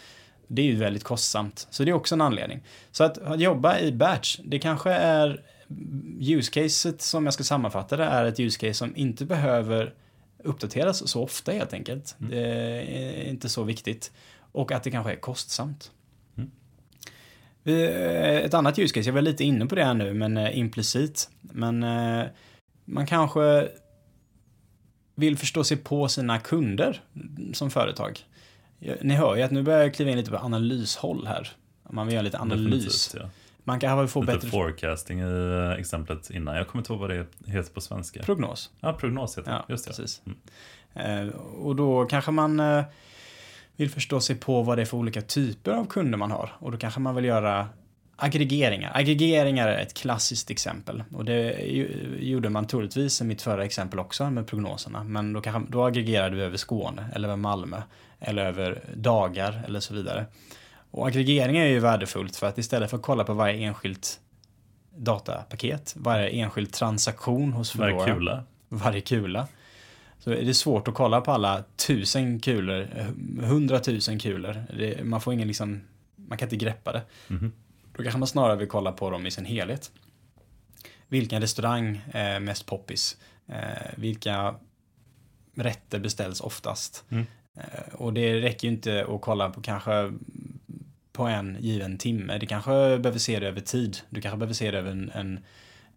Det 0.53 0.63
är 0.63 0.67
ju 0.67 0.77
väldigt 0.77 1.05
kostsamt, 1.05 1.67
så 1.71 1.85
det 1.85 1.91
är 1.91 1.95
också 1.95 2.15
en 2.15 2.21
anledning. 2.21 2.63
Så 2.91 3.05
att, 3.05 3.19
att 3.19 3.41
jobba 3.41 3.79
i 3.79 3.93
batch, 3.93 4.39
det 4.45 4.59
kanske 4.59 4.91
är 4.91 5.45
use-caset 6.21 7.03
som 7.03 7.25
jag 7.25 7.35
ska 7.35 7.45
sammanfatta 7.45 7.97
det 7.97 8.05
är 8.05 8.25
ett 8.25 8.41
use 8.41 8.59
case 8.59 8.75
som 8.75 8.97
inte 8.97 9.25
behöver 9.25 9.95
uppdateras 10.45 11.09
så 11.09 11.23
ofta 11.23 11.53
helt 11.53 11.73
enkelt. 11.73 12.17
Mm. 12.21 12.31
Det 12.31 12.47
är 12.47 13.29
inte 13.29 13.49
så 13.49 13.65
viktigt. 13.65 14.13
Och 14.53 14.73
att 14.73 14.83
det 14.83 14.91
kanske 14.91 15.13
är 15.13 15.17
kostsamt. 15.17 15.91
Mm. 16.37 16.51
Eh, 17.65 18.37
Ett 18.37 18.55
annat 18.55 18.79
use 18.79 18.95
case, 18.95 19.09
jag 19.09 19.15
var 19.15 19.23
lite 19.23 19.45
inne 19.45 19.67
på 19.67 19.75
det 19.75 19.85
här 19.85 19.95
nu, 19.95 20.15
men 20.15 20.37
eh, 20.37 20.59
implicit. 20.59 21.31
Men 21.41 21.83
eh, 21.83 22.27
man 22.85 23.07
kanske 23.07 23.69
vill 25.15 25.39
förstå 25.39 25.65
sig 25.65 25.77
på 25.77 26.09
sina 26.09 26.39
kunder 26.39 27.03
som 27.53 27.71
företag. 27.71 28.27
Ni 29.01 29.15
hör 29.15 29.37
ju 29.37 29.43
att 29.43 29.51
nu 29.51 29.63
börjar 29.63 29.81
jag 29.81 29.95
kliva 29.95 30.11
in 30.11 30.17
lite 30.17 30.31
på 30.31 30.37
analyshåll 30.37 31.27
här. 31.27 31.49
Man 31.91 32.07
vill 32.07 32.15
göra 32.15 32.23
lite 32.25 32.39
analys. 32.39 33.17
Ja. 33.19 33.29
Man 33.65 33.81
kan 33.81 34.09
få 34.09 34.21
Lite 34.21 34.33
bättre 34.33 34.49
forecasting 34.49 35.21
i 35.21 35.23
eh, 35.23 35.81
exemplet 35.81 36.31
innan. 36.31 36.57
Jag 36.57 36.69
kommer 36.69 36.81
inte 36.81 36.93
ihåg 36.93 37.01
vad 37.01 37.11
det 37.11 37.27
heter 37.47 37.73
på 37.73 37.81
svenska. 37.81 38.23
prognos. 38.23 38.71
Ja, 38.81 38.93
prognos 38.93 39.39
heter 39.39 39.51
det. 39.51 39.57
Ja, 39.57 39.65
Just 39.69 39.85
det. 39.85 39.91
precis. 39.91 40.23
Mm. 40.95 41.29
Eh, 41.29 41.35
och 41.39 41.77
då 41.77 42.05
kanske 42.05 42.31
man 42.31 42.61
eh, 42.61 42.85
vill 43.77 43.91
förstå 43.91 44.21
sig 44.21 44.37
på 44.37 44.63
vad 44.63 44.79
det 44.79 44.83
är 44.83 44.87
för 44.87 44.97
olika 44.97 45.23
typer 45.23 45.73
av 45.73 45.87
kunder 45.87 46.19
man 46.19 46.31
har. 46.31 46.53
Och 46.59 46.73
då 46.73 46.79
kanske 46.79 47.01
man 47.01 47.15
vill 47.15 47.25
göra 47.25 47.69
aggregeringar. 48.17 48.93
Aggregeringar 48.95 49.69
är 49.69 49.83
ett 49.83 49.95
klassiskt 49.95 50.51
exempel. 50.51 51.05
Och 51.15 51.25
det 51.25 51.61
gjorde 52.21 52.49
man 52.49 52.67
troligtvis 52.67 53.21
i 53.21 53.25
mitt 53.25 53.43
förra 53.43 53.65
exempel 53.65 53.99
också 53.99 54.31
med 54.31 54.47
prognoserna. 54.47 55.05
Men 55.05 55.33
då, 55.33 55.41
kanske, 55.41 55.73
då 55.73 55.85
aggregerar 55.85 56.31
du 56.31 56.43
över 56.43 56.57
Skåne 56.57 57.07
eller 57.15 57.29
över 57.29 57.37
Malmö 57.37 57.83
eller 58.21 58.45
över 58.47 58.83
dagar 58.95 59.63
eller 59.67 59.81
så 59.81 59.95
vidare. 59.95 60.27
Och 60.91 61.07
aggregering 61.07 61.57
är 61.59 61.67
ju 61.67 61.79
värdefullt 61.79 62.37
för 62.37 62.47
att 62.47 62.59
istället 62.59 62.91
för 62.91 62.97
att 62.97 63.03
kolla 63.03 63.25
på 63.25 63.35
varje 63.35 63.55
enskilt 63.67 64.21
datapaket, 64.97 65.95
varje 65.97 66.29
enskild 66.29 66.73
transaktion 66.73 67.53
hos 67.53 67.75
Varje 67.75 67.93
Foodora, 67.95 68.15
kula. 68.15 68.45
varje 68.69 69.01
kula. 69.01 69.49
Så 70.19 70.31
är 70.31 70.45
det 70.45 70.55
svårt 70.55 70.89
att 70.89 70.95
kolla 70.95 71.21
på 71.21 71.33
alla 71.33 71.65
tusen 71.77 72.41
kulor, 72.41 72.89
hundratusen 73.43 74.19
kulor. 74.19 74.65
Det, 74.79 75.05
man 75.05 75.21
får 75.21 75.33
ingen 75.35 75.49
liksom, 75.49 75.81
man 76.17 76.39
kan 76.39 76.47
inte 76.47 76.57
greppa 76.57 76.93
det. 76.93 77.03
Mhm. 77.29 77.53
Då 77.97 78.03
kanske 78.03 78.19
man 78.19 78.29
snarare 78.29 78.57
vill 78.57 78.69
kolla 78.69 78.93
på 78.93 79.11
dem 79.11 79.27
i 79.27 79.31
sin 79.31 79.45
helhet. 79.45 79.91
Vilken 81.09 81.41
restaurang 81.41 82.03
är 82.13 82.41
mest 82.41 82.67
poppis? 82.67 83.17
Eh, 83.49 83.57
vilka 83.97 84.55
rätter 85.55 85.99
beställs 85.99 86.41
oftast? 86.41 87.05
Mm. 87.09 87.27
Eh, 87.61 87.95
och 87.95 88.13
det 88.13 88.41
räcker 88.41 88.69
ju 88.69 88.75
inte 88.75 89.07
att 89.09 89.21
kolla 89.21 89.51
på 89.51 89.61
kanske 89.61 90.13
på 91.13 91.23
en 91.25 91.57
given 91.61 91.99
timme. 91.99 92.39
Du 92.39 92.47
kanske 92.47 92.71
behöver 92.71 93.19
se 93.19 93.41
det 93.41 93.49
över 93.49 93.61
tid. 93.61 93.99
Du 94.11 94.21
kanske 94.21 94.39
behöver 94.39 94.55
se 94.55 94.71
det 94.71 94.79
över 94.79 94.91
en, 94.91 95.11
en, 95.15 95.41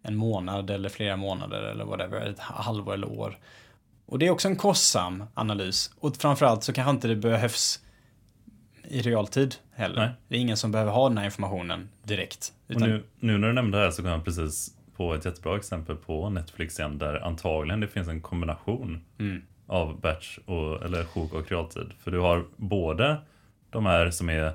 en 0.02 0.16
månad 0.16 0.70
eller 0.70 0.88
flera 0.88 1.16
månader 1.16 1.62
eller 1.62 1.84
whatever, 1.84 2.26
ett 2.26 2.38
halvår 2.38 2.94
eller 2.94 3.12
år. 3.12 3.38
Och 4.06 4.18
det 4.18 4.26
är 4.26 4.30
också 4.30 4.48
en 4.48 4.56
kostsam 4.56 5.24
analys. 5.34 5.90
Och 5.98 6.16
framförallt 6.16 6.64
så 6.64 6.72
kanske 6.72 6.90
inte 6.90 7.08
det 7.08 7.16
behövs 7.16 7.80
i 8.88 9.02
realtid 9.02 9.54
heller. 9.72 10.00
Nej. 10.00 10.10
Det 10.28 10.36
är 10.36 10.40
ingen 10.40 10.56
som 10.56 10.72
behöver 10.72 10.92
ha 10.92 11.08
den 11.08 11.18
här 11.18 11.24
informationen 11.24 11.88
direkt. 12.02 12.52
Och 12.68 12.80
nu, 12.80 13.02
nu 13.20 13.38
när 13.38 13.48
du 13.48 13.54
nämnde 13.54 13.78
det 13.78 13.84
här 13.84 13.90
så 13.90 14.02
kom 14.02 14.10
jag 14.10 14.24
precis 14.24 14.70
på 14.96 15.14
ett 15.14 15.24
jättebra 15.24 15.56
exempel 15.56 15.96
på 15.96 16.30
Netflix 16.30 16.78
igen 16.78 16.98
där 16.98 17.26
antagligen 17.26 17.80
det 17.80 17.88
finns 17.88 18.08
en 18.08 18.20
kombination 18.20 19.04
Mm. 19.18 19.42
Av 19.66 20.00
batch 20.00 20.38
och, 20.46 20.82
eller 20.84 21.04
sjok 21.04 21.32
och 21.34 21.50
realtid. 21.50 21.86
För 21.98 22.10
du 22.10 22.18
har 22.18 22.44
både 22.56 23.16
de 23.70 23.86
här 23.86 24.10
som 24.10 24.28
är 24.28 24.52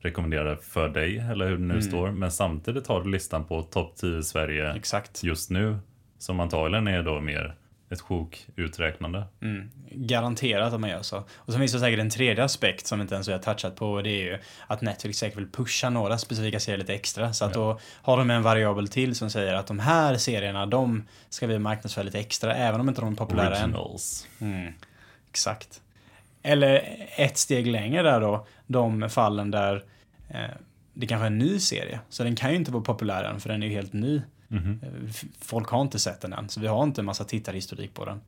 rekommenderade 0.00 0.56
för 0.56 0.88
dig, 0.88 1.18
eller 1.18 1.46
hur 1.48 1.56
det 1.56 1.62
nu 1.62 1.74
Mm. 1.74 1.82
står, 1.82 2.10
men 2.10 2.30
samtidigt 2.30 2.86
har 2.86 3.02
du 3.02 3.10
listan 3.10 3.44
på 3.44 3.62
topp 3.62 3.96
10 3.96 4.18
i 4.18 4.22
Sverige 4.22 4.72
Exakt. 4.72 5.22
just 5.24 5.50
nu, 5.50 5.76
som 6.18 6.40
antagligen 6.40 6.86
är 6.88 7.02
då 7.02 7.20
mer 7.20 7.54
ett 7.92 8.00
sjok-uträknande. 8.00 9.24
Mm. 9.42 9.70
Garanterat 9.90 10.72
att 10.72 10.80
man 10.80 10.90
gör 10.90 11.02
så. 11.02 11.24
Och 11.36 11.52
så 11.52 11.58
finns 11.58 11.72
det 11.72 11.80
säkert 11.80 12.00
en 12.00 12.10
tredje 12.10 12.44
aspekt 12.44 12.86
som 12.86 13.00
inte 13.00 13.14
ens 13.14 13.28
vi 13.28 13.32
har 13.32 13.38
touchat 13.38 13.76
på 13.76 13.92
och 13.92 14.02
det 14.02 14.10
är 14.10 14.24
ju 14.24 14.38
att 14.66 14.80
Netflix 14.80 15.18
säkert 15.18 15.38
vill 15.38 15.50
pusha 15.50 15.90
några 15.90 16.18
specifika 16.18 16.60
serier 16.60 16.78
lite 16.78 16.94
extra. 16.94 17.32
Så 17.32 17.44
att 17.44 17.54
då 17.54 17.80
har 18.02 18.16
de 18.16 18.30
en 18.30 18.42
variabel 18.42 18.88
till 18.88 19.14
som 19.14 19.30
säger 19.30 19.54
att 19.54 19.66
de 19.66 19.78
här 19.78 20.16
serierna, 20.16 20.66
de 20.66 21.06
ska 21.28 21.46
vi 21.46 21.58
marknadsföra 21.58 22.04
lite 22.04 22.18
extra 22.18 22.54
även 22.54 22.80
om 22.80 22.88
inte 22.88 23.00
de 23.00 23.12
är 23.12 23.16
populära 23.16 23.56
än. 23.56 23.74
Originals. 23.74 24.28
Mm. 24.40 24.72
Exakt. 25.30 25.80
Eller 26.42 26.98
ett 27.16 27.38
steg 27.38 27.66
längre 27.66 28.02
där 28.02 28.20
då, 28.20 28.46
de 28.66 29.10
fallen 29.10 29.50
där 29.50 29.84
eh, 30.28 30.50
det 30.94 31.06
kanske 31.06 31.24
är 31.24 31.30
en 31.30 31.38
ny 31.38 31.58
serie. 31.58 32.00
Så 32.08 32.24
den 32.24 32.36
kan 32.36 32.50
ju 32.50 32.56
inte 32.56 32.72
vara 32.72 32.82
populär 32.82 33.24
än 33.24 33.40
för 33.40 33.48
den 33.48 33.62
är 33.62 33.66
ju 33.66 33.72
helt 33.72 33.92
ny. 33.92 34.22
F- 35.08 35.24
Folk 35.40 35.68
har 35.68 35.82
inte 35.82 35.98
sett 35.98 36.20
den 36.20 36.32
än, 36.32 36.48
så 36.48 36.60
vi 36.60 36.66
har 36.66 36.82
inte 36.82 37.00
en 37.00 37.04
massa 37.04 37.24
tittarhistorik 37.24 37.94
på 37.94 38.04
den. 38.04 38.20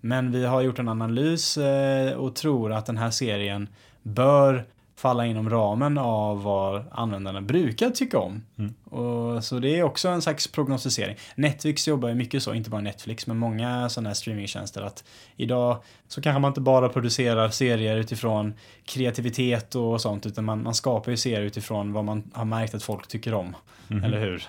Men 0.00 0.32
vi 0.32 0.44
har 0.44 0.60
gjort 0.62 0.78
en 0.78 0.88
analys 0.88 1.56
eh, 1.58 2.12
och 2.12 2.34
tror 2.34 2.72
att 2.72 2.86
den 2.86 2.98
här 2.98 3.10
serien 3.10 3.68
bör 4.02 4.64
falla 4.96 5.26
inom 5.26 5.50
ramen 5.50 5.98
av 5.98 6.42
vad 6.42 6.84
användarna 6.92 7.40
brukar 7.40 7.90
tycka 7.90 8.18
om. 8.18 8.42
Mm. 8.58 8.74
Och, 8.84 9.44
så 9.44 9.58
det 9.58 9.78
är 9.78 9.82
också 9.82 10.08
en 10.08 10.22
slags 10.22 10.46
prognostisering. 10.52 11.16
Netflix 11.34 11.88
jobbar 11.88 12.08
ju 12.08 12.14
mycket 12.14 12.42
så, 12.42 12.54
inte 12.54 12.70
bara 12.70 12.80
Netflix, 12.80 13.26
men 13.26 13.38
många 13.38 13.88
sådana 13.88 14.08
här 14.08 14.14
streamingtjänster 14.14 14.82
att 14.82 15.04
idag 15.36 15.82
så 16.08 16.20
kanske 16.22 16.40
man 16.40 16.48
inte 16.50 16.60
bara 16.60 16.88
producerar 16.88 17.48
serier 17.48 17.96
utifrån 17.96 18.54
kreativitet 18.84 19.74
och 19.74 20.00
sånt, 20.00 20.26
utan 20.26 20.44
man, 20.44 20.62
man 20.62 20.74
skapar 20.74 21.10
ju 21.10 21.16
serier 21.16 21.40
utifrån 21.42 21.92
vad 21.92 22.04
man 22.04 22.30
har 22.32 22.44
märkt 22.44 22.74
att 22.74 22.82
folk 22.82 23.06
tycker 23.06 23.34
om. 23.34 23.56
Mhm. 23.88 24.04
Eller 24.04 24.20
hur? 24.20 24.44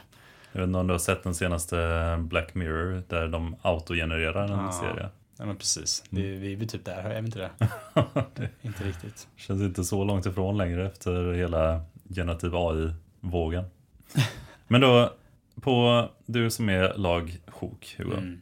Jag 0.53 0.59
vet 0.61 0.67
inte 0.67 0.79
om 0.79 0.87
du 0.87 0.93
har 0.93 0.99
sett 0.99 1.23
den 1.23 1.35
senaste 1.35 1.77
Black 2.19 2.55
Mirror 2.55 3.03
där 3.07 3.27
de 3.27 3.55
autogenererar 3.61 4.43
en 4.43 4.51
Ja. 4.51 4.71
serie. 4.71 5.09
Ja 5.37 5.45
men 5.45 5.55
precis. 5.55 6.03
Det, 6.09 6.27
Mm. 6.27 6.41
vi 6.41 6.53
är 6.63 6.67
typ 6.67 6.85
där, 6.85 7.03
är 7.09 7.21
vi 7.21 7.25
inte 7.27 7.39
det? 7.39 7.49
det 8.35 8.49
Inte 8.61 8.83
riktigt. 8.83 9.27
känns 9.35 9.61
inte 9.61 9.83
så 9.83 10.03
långt 10.03 10.25
ifrån 10.25 10.57
längre 10.57 10.85
efter 10.85 11.33
hela 11.33 11.81
generativ 12.15 12.55
AI-vågen. 12.55 13.65
Men 14.67 14.81
då, 14.81 15.13
på 15.61 16.07
du 16.25 16.49
som 16.49 16.69
är 16.69 16.93
lag 16.97 17.37
sjok, 17.47 17.95
Hugo. 17.97 18.13
Mm. 18.17 18.41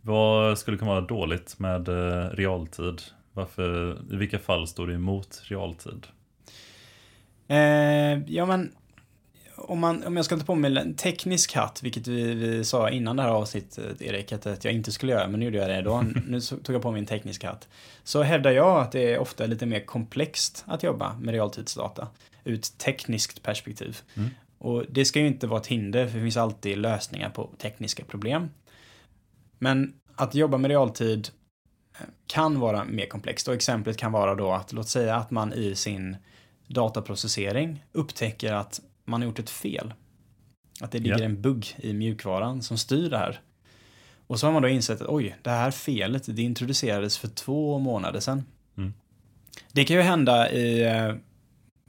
Vad 0.00 0.58
skulle 0.58 0.76
kunna 0.78 0.90
vara 0.90 1.00
dåligt 1.00 1.58
med 1.58 1.88
eh, 1.88 2.28
realtid? 2.30 3.02
Varför, 3.32 3.96
I 4.12 4.16
vilka 4.16 4.38
fall 4.38 4.66
står 4.68 4.86
du 4.86 4.94
emot 4.94 5.42
realtid? 5.44 6.06
Eh, 7.48 8.22
ja 8.34 8.46
men 8.46 8.72
om, 9.70 9.78
man, 9.78 10.06
om 10.06 10.16
jag 10.16 10.24
ska 10.24 10.36
ta 10.36 10.44
på 10.44 10.54
mig 10.54 10.78
en 10.78 10.94
teknisk 10.94 11.54
hatt, 11.54 11.82
vilket 11.82 12.06
vi, 12.06 12.34
vi 12.34 12.64
sa 12.64 12.90
innan 12.90 13.16
det 13.16 13.22
här 13.22 13.30
avsnittet, 13.30 14.02
Erik, 14.02 14.32
att, 14.32 14.46
att 14.46 14.64
jag 14.64 14.74
inte 14.74 14.92
skulle 14.92 15.12
göra, 15.12 15.28
men 15.28 15.40
nu 15.40 15.46
gjorde 15.46 15.58
jag 15.58 15.68
det 15.68 15.82
då. 15.82 16.04
Nu 16.26 16.40
tog 16.40 16.74
jag 16.74 16.82
på 16.82 16.90
mig 16.90 16.98
en 16.98 17.06
teknisk 17.06 17.44
hatt. 17.44 17.68
Så 18.04 18.22
hävdar 18.22 18.50
jag 18.50 18.80
att 18.80 18.92
det 18.92 19.14
är 19.14 19.18
ofta 19.18 19.46
lite 19.46 19.66
mer 19.66 19.80
komplext 19.80 20.64
att 20.66 20.82
jobba 20.82 21.16
med 21.20 21.34
realtidsdata 21.34 22.08
ur 22.44 22.54
ett 22.54 22.78
tekniskt 22.78 23.42
perspektiv. 23.42 24.00
Mm. 24.14 24.30
Och 24.58 24.84
det 24.88 25.04
ska 25.04 25.20
ju 25.20 25.26
inte 25.26 25.46
vara 25.46 25.60
ett 25.60 25.66
hinder, 25.66 26.06
för 26.06 26.14
det 26.14 26.22
finns 26.22 26.36
alltid 26.36 26.78
lösningar 26.78 27.30
på 27.30 27.50
tekniska 27.58 28.04
problem. 28.04 28.50
Men 29.58 29.92
att 30.14 30.34
jobba 30.34 30.58
med 30.58 30.68
realtid 30.68 31.28
eh, 32.00 32.06
kan 32.26 32.60
vara 32.60 32.84
mer 32.84 33.06
komplext 33.06 33.48
och 33.48 33.54
exemplet 33.54 33.96
kan 33.96 34.12
vara 34.12 34.34
då 34.34 34.52
att 34.52 34.72
låt 34.72 34.88
säga 34.88 35.16
att 35.16 35.30
man 35.30 35.52
i 35.52 35.74
sin 35.74 36.16
dataprocessering 36.66 37.84
upptäcker 37.92 38.52
att 38.52 38.80
man 39.04 39.20
har 39.22 39.26
gjort 39.26 39.38
ett 39.38 39.50
fel. 39.50 39.94
Att 40.80 40.90
det 40.92 40.98
ligger 40.98 41.18
Ja. 41.18 41.24
en 41.24 41.42
bugg 41.42 41.66
i 41.78 41.92
mjukvaran 41.92 42.62
som 42.62 42.78
styr 42.78 43.10
det 43.10 43.18
här. 43.18 43.40
Och 44.26 44.40
så 44.40 44.46
har 44.46 44.52
man 44.52 44.62
då 44.62 44.68
insett 44.68 45.00
att 45.00 45.08
oj, 45.08 45.36
det 45.42 45.50
här 45.50 45.70
felet 45.70 46.36
det 46.36 46.42
introducerades 46.42 47.18
för 47.18 47.28
två 47.28 47.78
månader 47.78 48.20
sedan. 48.20 48.44
Mm. 48.76 48.94
Det 49.72 49.84
kan 49.84 49.96
ju 49.96 50.02
hända 50.02 50.50
i 50.50 50.84
eh, 50.84 51.14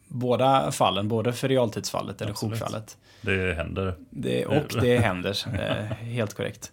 båda 0.08 0.72
fallen, 0.72 1.08
både 1.08 1.34
för 1.34 1.50
realtidsfallet 1.50 2.22
eller 2.22 2.32
Absolut. 2.32 2.60
sjokfallet. 2.60 2.98
Det 3.22 3.54
händer. 3.54 3.96
Det, 4.10 4.46
och 4.46 4.82
det 4.82 4.98
händer, 5.00 5.38
eh, 5.60 5.96
helt 5.96 6.34
korrekt. 6.34 6.72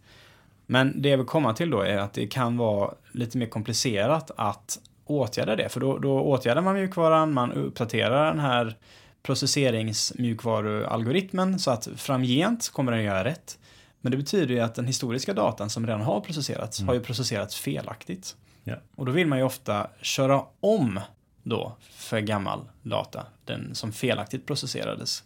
Men 0.66 1.02
det 1.02 1.08
jag 1.08 1.18
vill 1.18 1.26
komma 1.26 1.54
till 1.54 1.70
då 1.70 1.80
är 1.80 1.96
att 1.96 2.12
det 2.12 2.26
kan 2.26 2.56
vara 2.56 2.94
lite 3.12 3.38
mer 3.38 3.46
komplicerat 3.46 4.30
att 4.36 4.78
åtgärda 5.04 5.56
det. 5.56 5.68
För 5.68 5.80
då, 5.80 5.98
då 5.98 6.20
åtgärdar 6.20 6.62
man 6.62 6.74
mjukvaran, 6.74 7.32
man 7.32 7.52
uppdaterar 7.52 8.26
den 8.30 8.40
här 8.40 8.76
processeringsmjukvarualgoritmen 9.22 11.58
så 11.58 11.70
att 11.70 11.88
framgent 11.96 12.68
kommer 12.68 12.92
den 12.92 13.02
göra 13.02 13.24
rätt. 13.24 13.58
Men 14.00 14.10
det 14.10 14.16
betyder 14.16 14.54
ju 14.54 14.60
att 14.60 14.74
den 14.74 14.86
historiska 14.86 15.34
datan 15.34 15.70
som 15.70 15.86
redan 15.86 16.00
har 16.00 16.20
processerats 16.20 16.80
Mm. 16.80 16.88
har 16.88 16.94
ju 16.94 17.00
processerats 17.00 17.56
felaktigt. 17.56 18.36
Ja. 18.64 18.74
Och 18.96 19.06
då 19.06 19.12
vill 19.12 19.26
man 19.26 19.38
ju 19.38 19.44
ofta 19.44 19.86
köra 20.02 20.42
om 20.60 21.00
då 21.42 21.76
för 21.90 22.20
gammal 22.20 22.60
data, 22.82 23.26
den 23.44 23.74
som 23.74 23.92
felaktigt 23.92 24.46
processerades. 24.46 25.22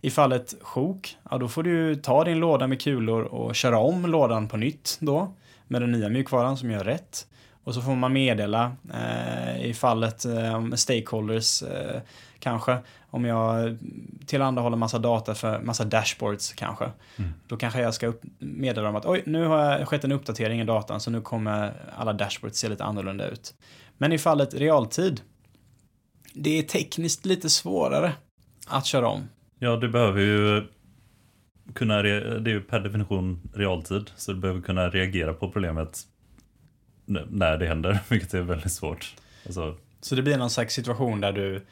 I 0.00 0.10
fallet 0.10 0.54
sjok, 0.60 1.16
ja 1.30 1.38
då 1.38 1.48
får 1.48 1.62
du 1.62 1.96
ta 1.96 2.24
din 2.24 2.38
låda 2.38 2.66
med 2.66 2.80
kulor 2.80 3.22
och 3.22 3.54
köra 3.54 3.78
om 3.78 4.06
lådan 4.06 4.48
på 4.48 4.56
nytt 4.56 4.96
då 5.00 5.34
med 5.68 5.82
den 5.82 5.92
nya 5.92 6.08
mjukvaran 6.08 6.56
som 6.56 6.70
gör 6.70 6.84
rätt. 6.84 7.26
Och 7.66 7.74
så 7.74 7.82
får 7.82 7.94
man 7.94 8.12
meddela 8.12 8.76
eh, 8.94 9.66
i 9.66 9.74
fallet 9.74 10.24
eh, 10.24 10.54
om 10.54 10.76
stakeholders 10.76 11.62
eh, 11.62 12.00
kanske 12.38 12.78
om 13.10 13.24
jag 13.24 13.78
tillhandahåller 14.26 14.76
massa 14.76 14.98
data 14.98 15.34
för 15.34 15.60
massa 15.60 15.84
dashboards 15.84 16.52
kanske. 16.52 16.84
Mm. 17.16 17.32
Då 17.46 17.56
kanske 17.56 17.80
jag 17.80 17.94
ska 17.94 18.06
upp, 18.06 18.22
meddela 18.38 18.86
dem 18.86 18.96
att 18.96 19.06
oj, 19.06 19.22
nu 19.26 19.44
har 19.44 19.58
jag 19.58 19.88
skett 19.88 20.04
en 20.04 20.12
uppdatering 20.12 20.60
i 20.60 20.64
datan 20.64 21.00
så 21.00 21.10
nu 21.10 21.20
kommer 21.20 21.72
alla 21.96 22.12
dashboards 22.12 22.58
se 22.58 22.68
lite 22.68 22.84
annorlunda 22.84 23.28
ut. 23.28 23.54
Men 23.98 24.12
i 24.12 24.18
fallet 24.18 24.54
realtid, 24.54 25.20
det 26.34 26.58
är 26.58 26.62
tekniskt 26.62 27.26
lite 27.26 27.50
svårare 27.50 28.12
att 28.68 28.86
köra 28.86 29.08
om. 29.08 29.28
Ja, 29.58 29.76
du 29.76 29.88
behöver 29.88 30.20
ju 30.20 30.66
kunna, 31.74 32.02
det 32.02 32.50
är 32.50 32.54
ju 32.54 32.60
per 32.60 32.80
definition 32.80 33.40
realtid, 33.54 34.10
så 34.16 34.32
du 34.32 34.38
behöver 34.38 34.60
kunna 34.60 34.88
reagera 34.88 35.34
på 35.34 35.52
problemet 35.52 36.06
när 37.06 37.56
det 37.56 37.66
händer, 37.66 37.98
vilket 38.08 38.34
är 38.34 38.40
väldigt 38.40 38.72
svårt. 38.72 39.14
Alltså, 39.46 39.76
Så 40.00 40.14
det 40.14 40.22
blir 40.22 40.36
någon 40.36 40.50
slags 40.50 40.74
situation 40.74 41.20
där 41.20 41.32
du 41.32 41.66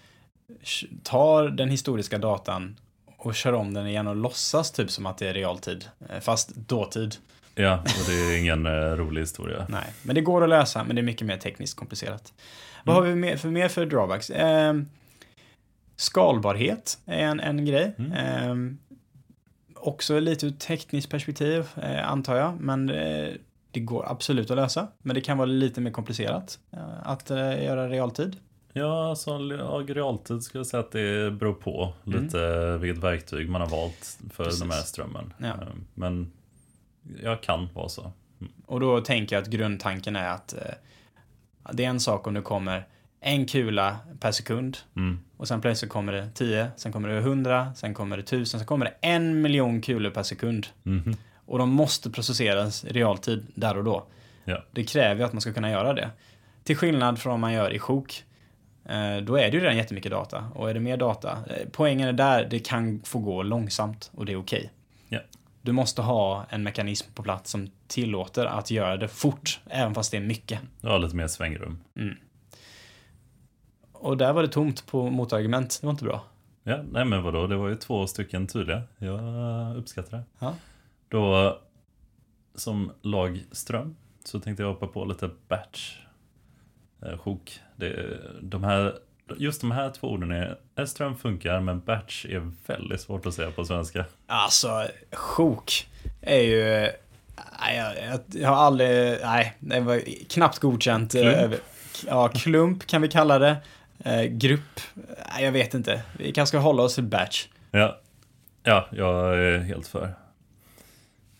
tar 1.03 1.49
den 1.49 1.69
historiska 1.69 2.19
datan 2.19 2.77
och 3.17 3.35
kör 3.35 3.53
om 3.53 3.75
den 3.75 3.87
igen 3.87 4.07
och 4.07 4.17
låtsas 4.17 4.73
typ 4.73 4.91
som 4.91 5.07
att 5.07 5.19
det 5.19 5.29
är 5.29 5.35
realtid, 5.35 5.85
eh, 6.11 6.21
fast 6.21 6.55
dåtid. 6.55 7.17
ja, 7.55 7.79
och 7.79 8.05
det 8.07 8.13
är 8.15 8.39
ingen 8.39 8.67
eh, 8.67 8.71
rolig 8.73 9.21
historia. 9.21 9.67
Nej, 9.69 9.87
men 10.03 10.15
det 10.15 10.21
går 10.21 10.43
att 10.43 10.49
lösa, 10.49 10.85
men 10.85 10.97
det 10.97 11.01
är 11.01 11.05
mycket 11.05 11.27
mer 11.27 11.37
tekniskt 11.37 11.77
komplicerat. 11.79 12.33
Vad 12.85 12.97
har 12.97 13.03
vi 13.03 13.15
mer 13.15 13.37
för, 13.37 13.49
mer 13.49 13.69
för 13.69 13.87
drawbacks? 13.87 14.31
Eh, 14.31 14.75
skalbarhet 15.97 16.99
är 17.07 17.19
en, 17.19 17.41
en 17.41 17.67
grej. 17.67 17.95
Mm. 17.99 18.13
Eh, 18.13 18.75
också 19.75 20.21
lite 20.21 20.47
ur 20.47 20.51
tekniskt 20.51 21.11
perspektiv, 21.11 21.67
eh, 21.83 22.11
antar 22.11 22.37
jag, 22.37 22.61
men 22.61 22.91
eh, 22.91 23.29
det 23.75 23.81
går 23.81 24.11
absolut 24.11 24.51
att 24.51 24.57
lösa. 24.57 24.89
Men 25.03 25.15
det 25.15 25.21
kan 25.21 25.39
vara 25.39 25.47
lite 25.47 25.81
mer 25.81 25.91
komplicerat 25.91 26.59
eh, 26.73 26.79
att 27.09 27.31
eh, 27.31 27.65
göra 27.65 27.89
realtid. 27.89 28.37
Ja, 28.73 29.09
alltså 29.11 29.39
realtid 29.89 30.43
skulle 30.43 30.59
jag 30.61 30.67
säga 30.67 30.81
att 30.81 30.93
det 30.93 31.31
beror 31.31 31.55
på 31.55 31.93
lite 32.05 32.77
vilket 32.79 33.05
verktyg 33.05 33.49
man 33.51 33.61
har 33.61 33.69
valt 33.69 34.19
för 34.31 34.43
Mm. 34.45 34.47
Precis. 34.49 34.61
den 34.61 34.71
här 34.71 34.81
strömmen. 34.81 35.33
Ja. 35.39 35.47
Eh, 35.47 35.55
Men 35.95 36.33
jag 37.23 37.43
kan 37.43 37.69
vara 37.75 37.89
så. 37.89 38.13
Och 38.67 38.81
då 38.81 39.01
tänker 39.01 39.37
jag 39.37 39.43
att 39.43 39.49
grundtanken 39.49 40.17
är 40.17 40.29
att 40.29 40.55
det 41.73 41.85
är 41.85 41.89
en 41.89 42.01
sak 42.01 42.27
om 42.27 42.35
det 42.35 42.43
kommer 42.43 42.87
en 43.21 43.47
kula 43.47 43.97
per 44.21 44.33
sekund 44.33 44.77
Mm. 44.97 45.19
och 45.37 45.49
sen 45.49 45.61
plötsligt 45.61 45.91
kommer 45.91 46.13
det 46.13 46.31
10, 46.35 46.71
sen 46.77 46.93
kommer 46.93 47.09
det 47.09 47.19
100, 47.19 47.73
sen 47.77 47.95
kommer 47.95 48.17
det 48.17 48.23
1000, 48.23 48.61
sen 48.61 48.67
kommer 48.67 48.85
det 48.85 48.95
en 49.09 49.43
miljon 49.43 49.81
kulor 49.83 50.11
per 50.11 50.23
sekund. 50.23 50.67
Mhm. 50.83 51.17
Och 51.47 51.59
de 51.59 51.71
måste 51.71 52.11
processeras 52.11 52.85
i 52.85 52.89
realtid 52.89 53.47
där 53.55 53.77
och 53.77 53.85
då. 53.85 54.07
Ja. 54.45 54.65
Det 54.73 54.85
kräver 54.85 55.25
att 55.25 55.33
man 55.33 55.41
ska 55.41 55.53
kunna 55.53 55.71
göra 55.71 55.93
det. 55.93 56.11
Till 56.65 56.77
skillnad 56.77 57.19
från 57.19 57.31
vad 57.31 57.41
man 57.41 57.53
gör 57.53 57.71
i 57.71 57.79
sjok. 57.79 58.25
Eh, 58.85 59.17
då 59.17 59.37
är 59.37 59.51
det 59.51 59.57
ju 59.57 59.61
redan 59.61 59.77
jättemycket 59.77 60.11
data. 60.11 60.45
Och 60.55 60.71
är 60.71 60.75
det 60.75 60.81
mer 60.81 60.97
data, 60.97 61.39
eh, 61.51 61.69
poängen 61.73 62.09
är 62.09 62.13
där, 62.13 62.47
det 62.51 62.59
kan 62.59 63.03
få 63.05 63.19
gå 63.19 63.43
långsamt 63.43 64.11
och 64.15 64.27
det 64.27 64.33
är 64.33 64.37
okej. 64.37 64.73
Ja. 65.09 65.19
Du 65.63 65.73
måste 65.73 66.03
ha 66.03 66.47
en 66.49 66.63
mekanism 66.63 67.13
på 67.15 67.23
plats 67.23 67.51
som 67.51 67.71
tillåter 67.87 68.47
att 68.47 68.71
göra 68.71 68.97
det 68.97 69.09
fort, 69.09 69.61
även 69.67 69.95
fast 69.95 70.11
det 70.11 70.17
är 70.17 70.21
mycket. 70.21 70.61
Ja, 70.81 70.99
lite 70.99 71.17
mer 71.17 71.27
svängrum. 71.27 71.79
Och 73.93 74.17
där 74.17 74.33
var 74.33 74.43
det 74.43 74.49
tomt 74.49 74.87
på 74.87 75.11
motargument, 75.11 75.79
det 75.81 75.87
var 75.87 75.91
inte 75.91 76.05
bra. 76.05 76.25
Ja, 76.63 76.83
nej 76.91 77.05
men 77.05 77.23
vadå, 77.23 77.47
det 77.47 77.57
var 77.57 77.69
ju 77.69 77.75
två 77.75 78.07
stycken 78.07 78.47
tydliga. 78.47 78.83
Jag 78.99 79.77
uppskattar 79.77 80.17
det. 80.17 80.25
Ja. 80.39 80.55
Då, 81.15 81.59
som 82.55 82.93
lag 83.03 83.45
ström, 83.53 83.97
så 84.25 84.41
tänkte 84.41 84.63
jag 84.63 84.71
hoppa 84.71 84.87
på 84.87 85.05
lite 85.05 85.31
batch. 85.49 85.97
Eh, 87.07 87.19
sjok. 87.19 87.61
Det, 87.77 88.19
de 88.43 88.65
här, 88.65 88.95
just 89.37 89.61
de 89.61 89.71
här 89.71 89.91
två 89.91 90.09
orden 90.11 90.31
är, 90.77 90.85
ström 90.87 91.17
funkar, 91.17 91.61
men 91.61 91.81
batch 91.81 92.25
är 92.27 92.51
väldigt 92.67 93.01
svårt 93.01 93.27
att 93.27 93.35
säga 93.35 93.51
på 93.51 93.65
svenska. 93.65 94.05
Alltså, 94.27 94.87
sjok 95.13 95.89
är 96.21 96.41
ju... 96.41 96.65
Nej, 97.61 97.77
jag, 97.77 98.21
jag, 98.43 98.49
har 98.49 98.57
aldrig... 98.57 99.19
Nej, 99.23 99.57
det 99.61 99.81
var 99.81 100.01
knappt 100.29 100.59
godkänt. 100.59 101.15
eh, 101.15 101.21
Klump. 101.21 101.37
över- 101.37 101.59
Ja, 102.07 102.29
klump 102.29 102.87
kan 102.87 103.03
vi 103.03 103.09
kalla 103.09 103.39
det. 103.39 103.57
Eh, 103.99 104.23
grupp. 104.23 104.81
Nej, 105.35 105.45
jag 105.45 105.53
vet 105.53 105.75
inte. 105.75 106.03
Vi 106.19 106.33
kanske 106.33 106.49
ska 106.49 106.59
hålla 106.59 106.83
oss 106.83 106.95
till 106.95 107.05
batch. 107.05 107.47
Ja, 107.71 108.01
ja 108.63 108.89
jag 108.93 109.39
är 109.39 109.59
helt 109.59 109.87
för. 109.87 110.15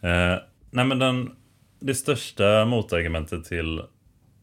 Eh, 0.05 0.39
nej 0.71 0.85
men 0.85 0.99
den, 0.99 1.37
det 1.81 1.95
största 1.95 2.65
motargumentet 2.65 3.45
till 3.45 3.83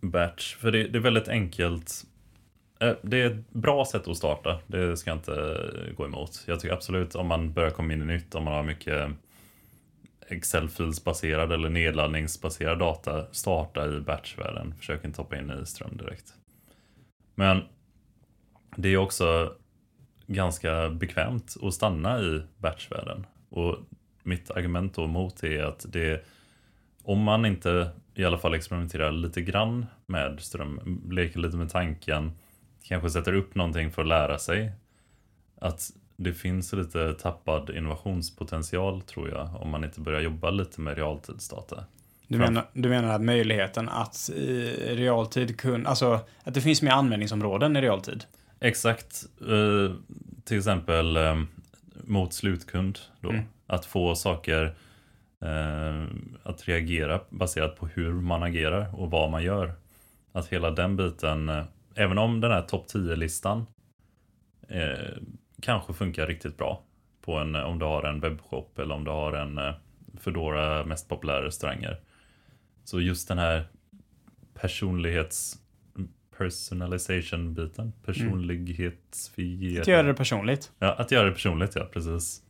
batch, 0.02 0.56
för 0.56 0.72
det, 0.72 0.88
det 0.88 0.98
är 0.98 1.02
väldigt 1.02 1.28
enkelt. 1.28 2.04
Eh, 2.80 2.94
det 3.02 3.22
är 3.22 3.32
ett 3.32 3.50
bra 3.50 3.86
sätt 3.86 4.08
att 4.08 4.18
starta, 4.18 4.60
det 4.68 4.98
ska 4.98 5.10
jag 5.10 5.18
inte 5.18 5.60
gå 5.98 6.06
emot. 6.06 6.44
Jag 6.48 6.60
tycker 6.60 6.76
absolut 6.76 7.16
om 7.16 7.28
man 7.28 7.54
börjar 7.54 7.70
komma 7.70 7.94
in 7.94 8.02
i 8.02 8.06
nytt, 8.06 8.36
om 8.36 8.44
man 8.44 8.54
har 8.54 8.64
mycket 8.64 9.10
Excel-filsbaserad 10.28 11.52
eller 11.52 11.70
nedladdningsbaserad 11.70 12.80
data, 12.80 13.26
starta 13.32 13.88
i 13.88 14.00
batchvärlden. 14.00 14.74
Försök 14.78 15.06
inte 15.06 15.22
hoppa 15.22 15.38
in 15.38 15.52
i 15.64 15.66
ström 15.66 15.98
direkt. 15.98 16.34
Men 17.36 17.62
det 18.76 18.90
är 18.90 18.98
också 18.98 19.54
ganska 20.28 20.90
bekvämt 20.90 21.56
att 21.62 21.74
stanna 21.74 22.20
i 22.20 22.42
batchvärlden. 22.58 23.26
Och 23.50 23.78
mitt 24.24 24.52
argument 24.52 24.96
då 24.96 25.08
mot 25.08 25.44
är 25.44 25.64
att 25.64 25.86
det 25.90 26.26
om 27.04 27.20
man 27.20 27.46
inte 27.46 27.90
i 28.16 28.26
alla 28.26 28.38
fall 28.38 28.54
experimenterar 28.54 29.12
lite 29.12 29.42
grann 29.42 29.86
med 30.06 30.40
ström, 30.40 31.02
leker 31.12 31.40
lite 31.40 31.58
med 31.58 31.70
tanken, 31.70 32.32
kanske 32.84 33.10
sätter 33.10 33.34
upp 33.34 33.56
någonting 33.56 33.92
för 33.92 34.02
att 34.02 34.08
lära 34.08 34.40
sig. 34.40 34.72
Att 35.62 35.92
det 36.16 36.34
finns 36.34 36.74
lite 36.74 37.14
tappad 37.14 37.70
innovationspotential 37.70 39.02
tror 39.02 39.30
jag 39.30 39.50
om 39.62 39.70
man 39.70 39.84
inte 39.84 40.02
börjar 40.02 40.22
jobba 40.22 40.50
lite 40.50 40.82
med 40.82 40.98
realtidsdata. 40.98 41.84
Du 42.28 42.38
menar, 42.38 42.64
du 42.74 42.90
menar 42.90 43.14
att 43.14 43.22
möjligheten 43.22 43.90
att 43.90 44.30
i 44.36 44.74
realtid 44.96 45.60
kunna... 45.60 45.90
Alltså, 45.90 46.20
att 46.44 46.54
det 46.54 46.62
finns 46.62 46.82
mer 46.82 46.92
användningsområden 46.92 47.76
i 47.76 47.82
realtid? 47.82 48.24
Exakt. 48.60 49.26
Eh, 49.42 49.96
till 50.44 50.58
exempel 50.58 51.18
eh, 51.18 51.42
mot 52.04 52.34
slutkund. 52.34 53.00
Då. 53.20 53.30
Mm. 53.30 53.44
Att 53.68 53.86
få 53.86 54.16
saker 54.16 54.76
eh, 55.42 56.04
att 56.44 56.68
reagera 56.68 57.22
baserat 57.30 57.76
på 57.76 57.88
hur 57.88 58.14
man 58.14 58.44
agerar 58.44 59.00
och 59.00 59.12
vad 59.12 59.32
man 59.32 59.44
gör. 59.44 59.74
Att 60.32 60.48
hela 60.48 60.72
den 60.72 60.98
biten, 60.98 61.50
eh, 61.50 61.64
även 61.96 62.18
om 62.18 62.42
den 62.42 62.52
här 62.52 62.62
topp 62.62 62.86
10-listan 62.94 63.66
eh, 64.68 65.18
kanske 65.62 65.94
funkar 65.94 66.28
riktigt 66.28 66.58
bra 66.58 66.84
på 67.22 67.38
en, 67.38 67.56
om 67.56 67.80
du 67.80 67.86
har 67.86 68.04
en 68.04 68.20
webbshop 68.20 68.80
eller 68.80 68.96
om 68.96 69.04
du 69.04 69.12
har 69.12 69.34
en 69.34 69.58
eh, 69.58 69.74
Foodora 70.20 70.86
mest 70.86 71.10
populära 71.10 71.46
restauranger. 71.46 72.00
Så 72.84 73.02
just 73.02 73.28
den 73.28 73.38
här 73.38 73.64
personlighets 74.54 75.61
personalization-biten. 76.42 77.94
Personlighetsfiering. 78.06 79.78
Att 79.78 79.88
göra 79.88 80.04
det 80.04 80.14
personligt. 80.14 80.72
Ja, 80.80 80.94
att 80.94 81.12
göra 81.12 81.26
det 81.26 81.32
personligt, 81.32 81.72
ja 81.76 81.90
precis. 81.94 82.42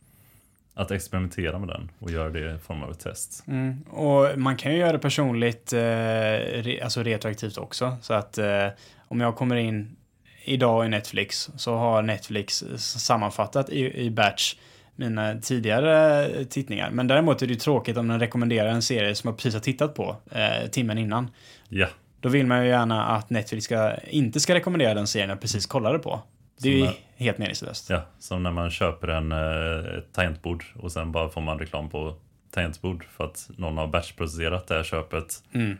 Att 0.74 0.90
experimentera 0.90 1.58
med 1.58 1.68
den 1.68 1.90
och 1.98 2.10
göra 2.10 2.30
det 2.30 2.54
i 2.54 2.58
form 2.58 2.82
av 2.82 2.90
ett 2.90 3.00
test. 3.00 3.44
Mm. 3.46 3.82
Och 3.82 4.38
man 4.38 4.56
kan 4.56 4.72
ju 4.72 4.78
göra 4.78 4.92
det 4.92 4.98
personligt, 4.98 5.72
eh, 5.72 5.78
re, 5.78 6.80
alltså 6.84 7.02
retroaktivt 7.02 7.58
också. 7.58 7.96
Så 8.02 8.14
att 8.14 8.38
eh, 8.38 8.66
om 8.98 9.20
jag 9.20 9.36
kommer 9.36 9.56
in 9.56 9.96
idag 10.44 10.86
i 10.86 10.88
Netflix 10.88 11.50
så 11.56 11.74
har 11.74 12.02
Netflix 12.02 12.64
sammanfattat 12.76 13.70
i, 13.70 14.04
i 14.04 14.10
batch 14.10 14.54
mina 14.96 15.40
tidigare 15.40 16.28
tittningar. 16.44 16.90
Men 16.90 17.06
däremot 17.06 17.42
är 17.42 17.46
det 17.46 17.52
ju 17.52 17.58
tråkigt 17.58 17.96
om 17.96 18.08
den 18.08 18.20
rekommenderar 18.20 18.68
en 18.68 18.82
serie 18.82 19.14
som 19.14 19.28
jag 19.28 19.36
precis 19.36 19.54
har 19.54 19.60
tittat 19.60 19.94
på 19.94 20.16
eh, 20.30 20.70
timmen 20.70 20.98
innan. 20.98 21.30
Ja, 21.68 21.88
Då 22.22 22.28
vill 22.28 22.46
man 22.46 22.62
ju 22.64 22.68
gärna 22.68 23.04
att 23.06 23.30
Netflix 23.30 23.64
ska, 23.64 23.94
inte 23.96 24.40
ska 24.40 24.54
rekommendera 24.54 24.94
den 24.94 25.06
serien 25.06 25.30
jag 25.30 25.40
precis 25.40 25.66
kollade 25.66 25.98
på. 25.98 26.20
Det 26.58 26.68
är 26.68 26.72
ju 26.72 26.86
Som 26.86 26.94
helt 27.16 27.38
meningslöst. 27.38 27.90
ja, 27.90 28.02
som 28.18 28.42
när 28.42 28.50
man 28.50 28.70
köper 28.70 29.08
en 29.08 29.32
eh, 29.32 30.00
tangentbord 30.12 30.64
och 30.78 30.92
sen 30.92 31.12
bara 31.12 31.28
får 31.28 31.40
man 31.40 31.58
reklam 31.58 31.90
på 31.90 32.14
tangentbord 32.50 33.04
för 33.16 33.24
att 33.24 33.50
någon 33.56 33.76
har 33.78 33.86
batchprocesserat 33.86 34.66
det 34.66 34.74
här 34.74 34.82
köpet 34.82 35.42
Mm. 35.54 35.76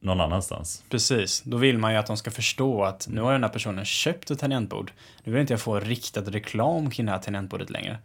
någon 0.00 0.20
annanstans. 0.20 0.84
Precis, 0.90 1.42
då 1.42 1.56
vill 1.56 1.78
man 1.78 1.92
ju 1.92 1.98
att 1.98 2.06
de 2.06 2.16
ska 2.16 2.30
förstå 2.30 2.84
att 2.84 3.08
nu 3.10 3.20
har 3.20 3.32
den 3.32 3.42
här 3.44 3.50
personen 3.50 3.84
köpt 3.84 4.30
ett 4.30 4.38
tangentbord. 4.38 4.92
Nu 5.24 5.32
vill 5.32 5.40
inte 5.40 5.52
jag 5.52 5.60
få 5.60 5.80
riktad 5.80 6.20
reklam 6.20 6.90
kring 6.90 7.06
det 7.06 7.12
här 7.12 7.18
tangentbordet 7.18 7.70
längre. 7.70 7.98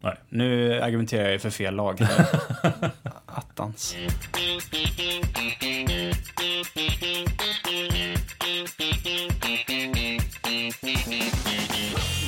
Nej. 0.00 0.14
Nu 0.28 0.80
argumenterar 0.80 1.22
jag 1.22 1.32
ju 1.32 1.38
för 1.38 1.50
fel 1.50 1.74
lag. 1.74 1.98
Attans. 3.38 3.94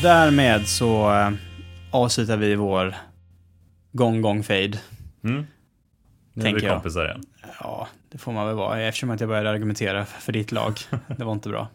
Därmed 0.03 0.67
så 0.69 1.13
eh, 1.13 1.31
avslutar 1.91 2.37
vi 2.37 2.55
vår 2.55 2.95
gång, 3.93 4.21
gång, 4.23 4.43
fade. 4.43 4.81
Mm. 5.25 5.47
Nu 6.33 6.47
är 6.47 6.55
vi 6.55 6.61
kompisar 6.61 7.05
igen. 7.05 7.23
Ja, 7.61 7.89
det 8.11 8.19
får 8.19 8.33
man 8.33 8.47
väl 8.47 8.57
vara 8.57 8.81
eftersom 8.83 9.11
att 9.11 9.21
jag 9.21 9.29
började 9.29 9.51
argumentera 9.51 10.05
för 10.05 10.33
ditt 10.33 10.53
lag. 10.53 10.79
Det 11.17 11.25
var 11.25 11.33
inte 11.33 11.49
bra. 11.49 11.69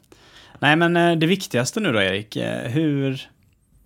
Nej, 0.60 0.76
men 0.76 0.98
eh, 0.98 1.16
det 1.18 1.28
viktigaste 1.28 1.80
nu 1.80 1.92
då, 1.92 2.02
Erik. 2.02 2.36
eh, 2.36 2.72
Hur, 2.72 3.30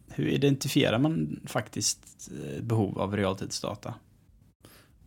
hur 0.10 0.28
identifierar 0.28 0.98
man 1.00 1.40
faktiskt 1.48 2.30
eh, 2.32 2.64
behov 2.64 3.00
av 3.00 3.16
realtidsdata? 3.18 3.94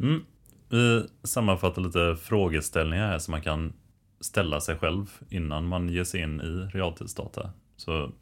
Mm. 0.00 0.24
Vi 0.72 1.06
sammanfattar 1.22 1.82
lite 1.82 2.16
frågeställningar 2.22 3.06
här 3.06 3.18
som 3.18 3.32
man 3.32 3.42
kan 3.42 3.72
ställa 4.20 4.60
sig 4.60 4.76
själv 4.76 5.10
innan 5.28 5.66
man 5.66 5.88
ger 5.88 6.04
sig 6.04 6.20
in 6.20 6.40
i 6.40 6.76
realtidsdata. 6.76 7.50
Så 7.76 8.12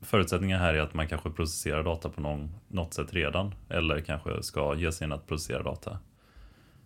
förutsättningen 0.00 0.58
här 0.58 0.74
är 0.74 0.80
att 0.80 0.94
man 0.94 1.08
kanske 1.08 1.30
processerar 1.30 1.82
data 1.82 2.08
på 2.08 2.20
någon, 2.20 2.50
något 2.68 2.94
sätt 2.94 3.14
redan 3.14 3.54
eller 3.68 4.00
kanske 4.00 4.42
ska 4.42 4.74
ge 4.74 4.92
sig 4.92 5.04
in 5.04 5.12
att 5.12 5.26
processera 5.26 5.62
data. 5.62 5.98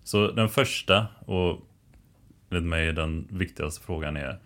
Så 0.05 0.31
den 0.31 0.49
första 0.49 1.07
och 1.27 1.61
enligt 2.51 2.69
mig 2.69 2.92
den 2.92 3.29
viktigaste 3.31 3.85
frågan 3.85 4.16
är 4.16 4.38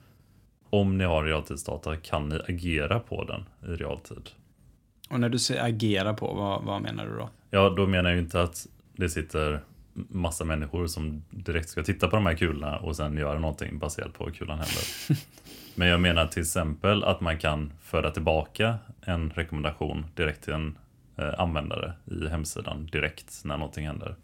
om 0.70 0.98
ni 0.98 1.04
har 1.04 1.24
realtidsdata 1.24 1.96
kan 1.96 2.28
ni 2.28 2.40
agera 2.48 3.00
på 3.00 3.24
den 3.24 3.72
i 3.72 3.76
realtid? 3.76 4.30
Och 5.10 5.20
när 5.20 5.28
du 5.28 5.38
säger 5.38 5.64
agera 5.64 6.14
på, 6.14 6.34
vad, 6.34 6.64
vad 6.64 6.82
menar 6.82 7.06
du 7.06 7.16
då? 7.16 7.30
Ja, 7.50 7.70
då 7.76 7.86
menar 7.86 8.10
jag 8.10 8.16
ju 8.16 8.22
inte 8.22 8.42
att 8.42 8.66
det 8.92 9.08
sitter 9.08 9.60
massa 10.08 10.44
människor 10.44 10.86
som 10.86 11.22
direkt 11.30 11.68
ska 11.68 11.82
titta 11.82 12.08
på 12.08 12.16
de 12.16 12.26
här 12.26 12.34
kulorna 12.34 12.76
och 12.76 12.96
sen 12.96 13.16
göra 13.16 13.38
någonting 13.38 13.78
baserat 13.78 14.12
på 14.12 14.24
hur 14.24 14.32
kulan 14.32 14.58
händer. 14.58 14.84
Men 15.74 15.88
jag 15.88 16.00
menar 16.00 16.26
till 16.26 16.42
exempel 16.42 17.04
att 17.04 17.20
man 17.20 17.38
kan 17.38 17.72
föra 17.82 18.10
tillbaka 18.10 18.78
en 19.00 19.30
rekommendation 19.30 20.06
direkt 20.14 20.44
till 20.44 20.52
en 20.52 20.78
eh, 21.16 21.40
användare 21.40 21.92
i 22.04 22.28
hemsidan 22.28 22.86
direkt 22.86 23.40
när 23.44 23.56
någonting 23.56 23.86
händer. 23.86 24.16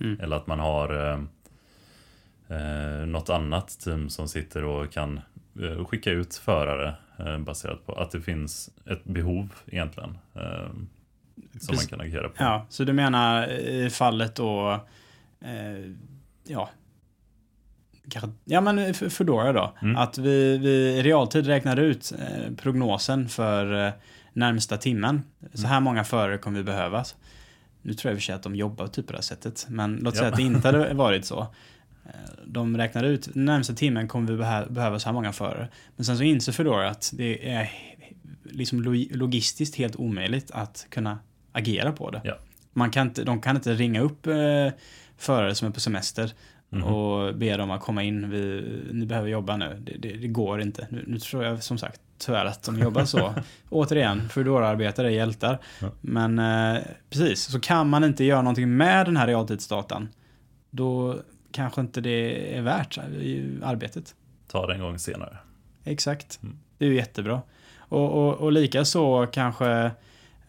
Mm. 0.00 0.20
Eller 0.20 0.36
att 0.36 0.46
man 0.46 0.60
har 0.60 1.10
eh, 1.10 1.20
eh, 2.58 3.06
något 3.06 3.30
annat 3.30 3.80
team 3.80 4.10
som 4.10 4.28
sitter 4.28 4.64
och 4.64 4.92
kan 4.92 5.20
eh, 5.62 5.84
skicka 5.84 6.10
ut 6.10 6.34
förare 6.34 6.94
eh, 7.18 7.38
baserat 7.38 7.86
på 7.86 7.92
att 7.92 8.10
det 8.10 8.20
finns 8.20 8.70
ett 8.86 9.04
behov 9.04 9.48
egentligen. 9.66 10.18
Eh, 10.34 10.70
som 11.60 11.76
man 11.76 11.86
kan 11.86 12.00
agera 12.00 12.28
på. 12.28 12.34
Ja, 12.38 12.66
så 12.68 12.84
du 12.84 12.92
menar 12.92 13.48
i 13.48 13.90
fallet 13.90 14.34
då, 14.34 14.80
eh, 15.44 15.92
ja, 16.44 16.70
ja 18.44 18.60
men 18.60 18.94
Foodora 18.94 19.52
då, 19.52 19.74
Mm. 19.82 19.96
att 19.96 20.18
vi, 20.18 20.58
vi 20.58 20.68
i 20.98 21.02
realtid 21.02 21.46
räknar 21.46 21.76
ut 21.76 22.12
eh, 22.18 22.54
prognosen 22.56 23.28
för 23.28 23.86
eh, 23.86 23.92
närmsta 24.32 24.76
timmen. 24.76 25.22
Så 25.54 25.66
här 25.66 25.80
många 25.80 26.04
förare 26.04 26.38
kommer 26.38 26.58
vi 26.58 26.64
behövas. 26.64 27.14
Nu 27.82 27.94
tror 27.94 28.10
jag 28.10 28.14
i 28.14 28.18
och 28.18 28.20
för 28.20 28.24
sig 28.24 28.34
att 28.34 28.42
de 28.42 28.56
jobbar 28.56 28.86
typ 28.86 29.06
på 29.06 29.12
det 29.12 29.18
här 29.18 29.22
sättet. 29.22 29.66
Men 29.68 29.96
låt 29.96 30.14
Ja. 30.14 30.18
säga 30.18 30.30
att 30.30 30.36
det 30.36 30.42
inte 30.42 30.68
hade 30.68 30.94
varit 30.94 31.24
så. 31.24 31.40
Eh, 32.06 32.10
De 32.46 32.76
räknar 32.76 33.04
ut, 33.04 33.28
närmsta 33.34 33.74
timmen 33.74 34.08
kommer 34.08 34.32
vi 34.32 34.38
behä- 34.38 34.72
behöva 34.72 34.98
så 34.98 35.08
här 35.08 35.12
många 35.14 35.32
förare. 35.32 35.68
Men 35.96 36.04
sen 36.04 36.16
så 36.18 36.22
inser 36.22 36.52
Foodora 36.52 36.90
att 36.90 37.10
det 37.16 37.50
är 37.50 37.70
liksom 38.44 38.82
lo- 38.82 39.06
logistiskt 39.10 39.76
helt 39.76 39.96
omöjligt 39.96 40.50
att 40.50 40.86
kunna 40.90 41.18
agera 41.52 41.92
på 41.92 42.10
det. 42.10 42.20
Ja. 42.24 42.38
Man 42.72 42.90
kan 42.90 43.06
inte, 43.06 43.24
de 43.24 43.40
kan 43.40 43.56
inte 43.56 43.74
ringa 43.74 44.00
upp 44.00 44.26
eh, 44.26 44.34
förare 45.22 45.54
som 45.54 45.68
är 45.68 45.72
på 45.72 45.80
semester 45.80 46.32
Mhm. 46.74 46.84
och 46.84 47.34
be 47.34 47.56
dem 47.56 47.70
att 47.70 47.80
komma 47.80 48.02
in. 48.02 48.30
Vi, 48.30 48.64
ni 48.92 49.06
behöver 49.06 49.28
jobba 49.28 49.56
nu. 49.56 49.82
Det, 49.86 49.96
det, 49.98 50.12
det 50.16 50.28
går 50.28 50.60
inte. 50.62 50.86
Nu, 50.90 51.04
nu 51.06 51.18
tror 51.18 51.44
jag 51.44 51.62
som 51.62 51.78
sagt 51.78 52.00
tyvärr 52.18 52.44
att 52.44 52.62
de 52.62 52.78
jobbar 52.78 53.04
så. 53.04 53.34
Återigen, 53.70 54.28
Foodora-arbetare 54.28 55.06
är 55.06 55.10
hjältar. 55.10 55.58
Ja. 55.80 55.90
Men 56.00 56.38
eh, 56.38 56.82
precis, 57.10 57.42
så 57.42 57.60
kan 57.60 57.88
man 57.88 58.04
inte 58.04 58.24
göra 58.24 58.42
någonting 58.42 58.76
med 58.76 59.06
den 59.06 59.16
här 59.16 59.26
realtidsdatan, 59.26 60.08
då 60.70 61.18
kanske 61.50 61.80
inte 61.80 62.00
det 62.00 62.56
är 62.56 62.62
värt 62.62 62.98
arbetet. 63.62 64.14
Ta 64.48 64.66
det 64.66 64.74
en 64.74 64.80
gång 64.80 64.98
senare. 64.98 65.36
Exakt. 65.84 66.40
Mm. 66.42 66.58
Det 66.78 66.84
är 66.84 66.88
ju 66.88 66.96
jättebra. 66.96 67.42
Och, 67.78 68.10
och, 68.12 68.34
och 68.34 68.52
lika 68.52 68.84
så 68.84 69.26
kanske 69.32 69.90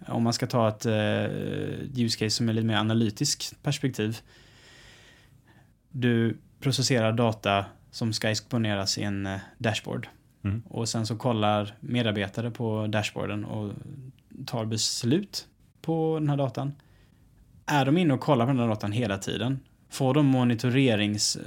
om 0.07 0.23
man 0.23 0.33
ska 0.33 0.47
ta 0.47 0.67
ett 0.69 0.86
eh, 0.86 2.03
use 2.03 2.19
case 2.19 2.29
som 2.29 2.49
är 2.49 2.53
lite 2.53 2.67
mer 2.67 2.77
analytiskt 2.77 3.63
perspektiv. 3.63 4.17
Du 5.95 6.38
processerar 6.60 7.12
data 7.12 7.65
som 7.91 8.13
ska 8.13 8.29
exponeras 8.29 8.97
i 8.97 9.03
en 9.03 9.25
eh, 9.25 9.39
dashboard. 9.58 10.08
Mm. 10.43 10.63
Och 10.69 10.89
sen 10.89 11.06
så 11.06 11.15
kollar 11.15 11.75
medarbetare 11.79 12.51
på 12.51 12.88
dashboarden 12.88 13.45
och 13.45 13.73
tar 14.45 14.65
beslut 14.65 15.47
på 15.82 16.19
den 16.19 16.29
här 16.29 16.38
datan. 16.38 16.73
Är 17.65 17.86
de 17.86 17.97
inne 17.97 18.13
och 18.13 18.19
kollar 18.19 18.45
på 18.45 18.51
den 18.51 18.60
här 18.60 18.67
datan 18.67 18.91
hela 18.91 19.17
tiden? 19.17 19.60
Får 19.89 20.13
de 20.13 20.25
monitorerings 20.25 21.36
eh, 21.36 21.43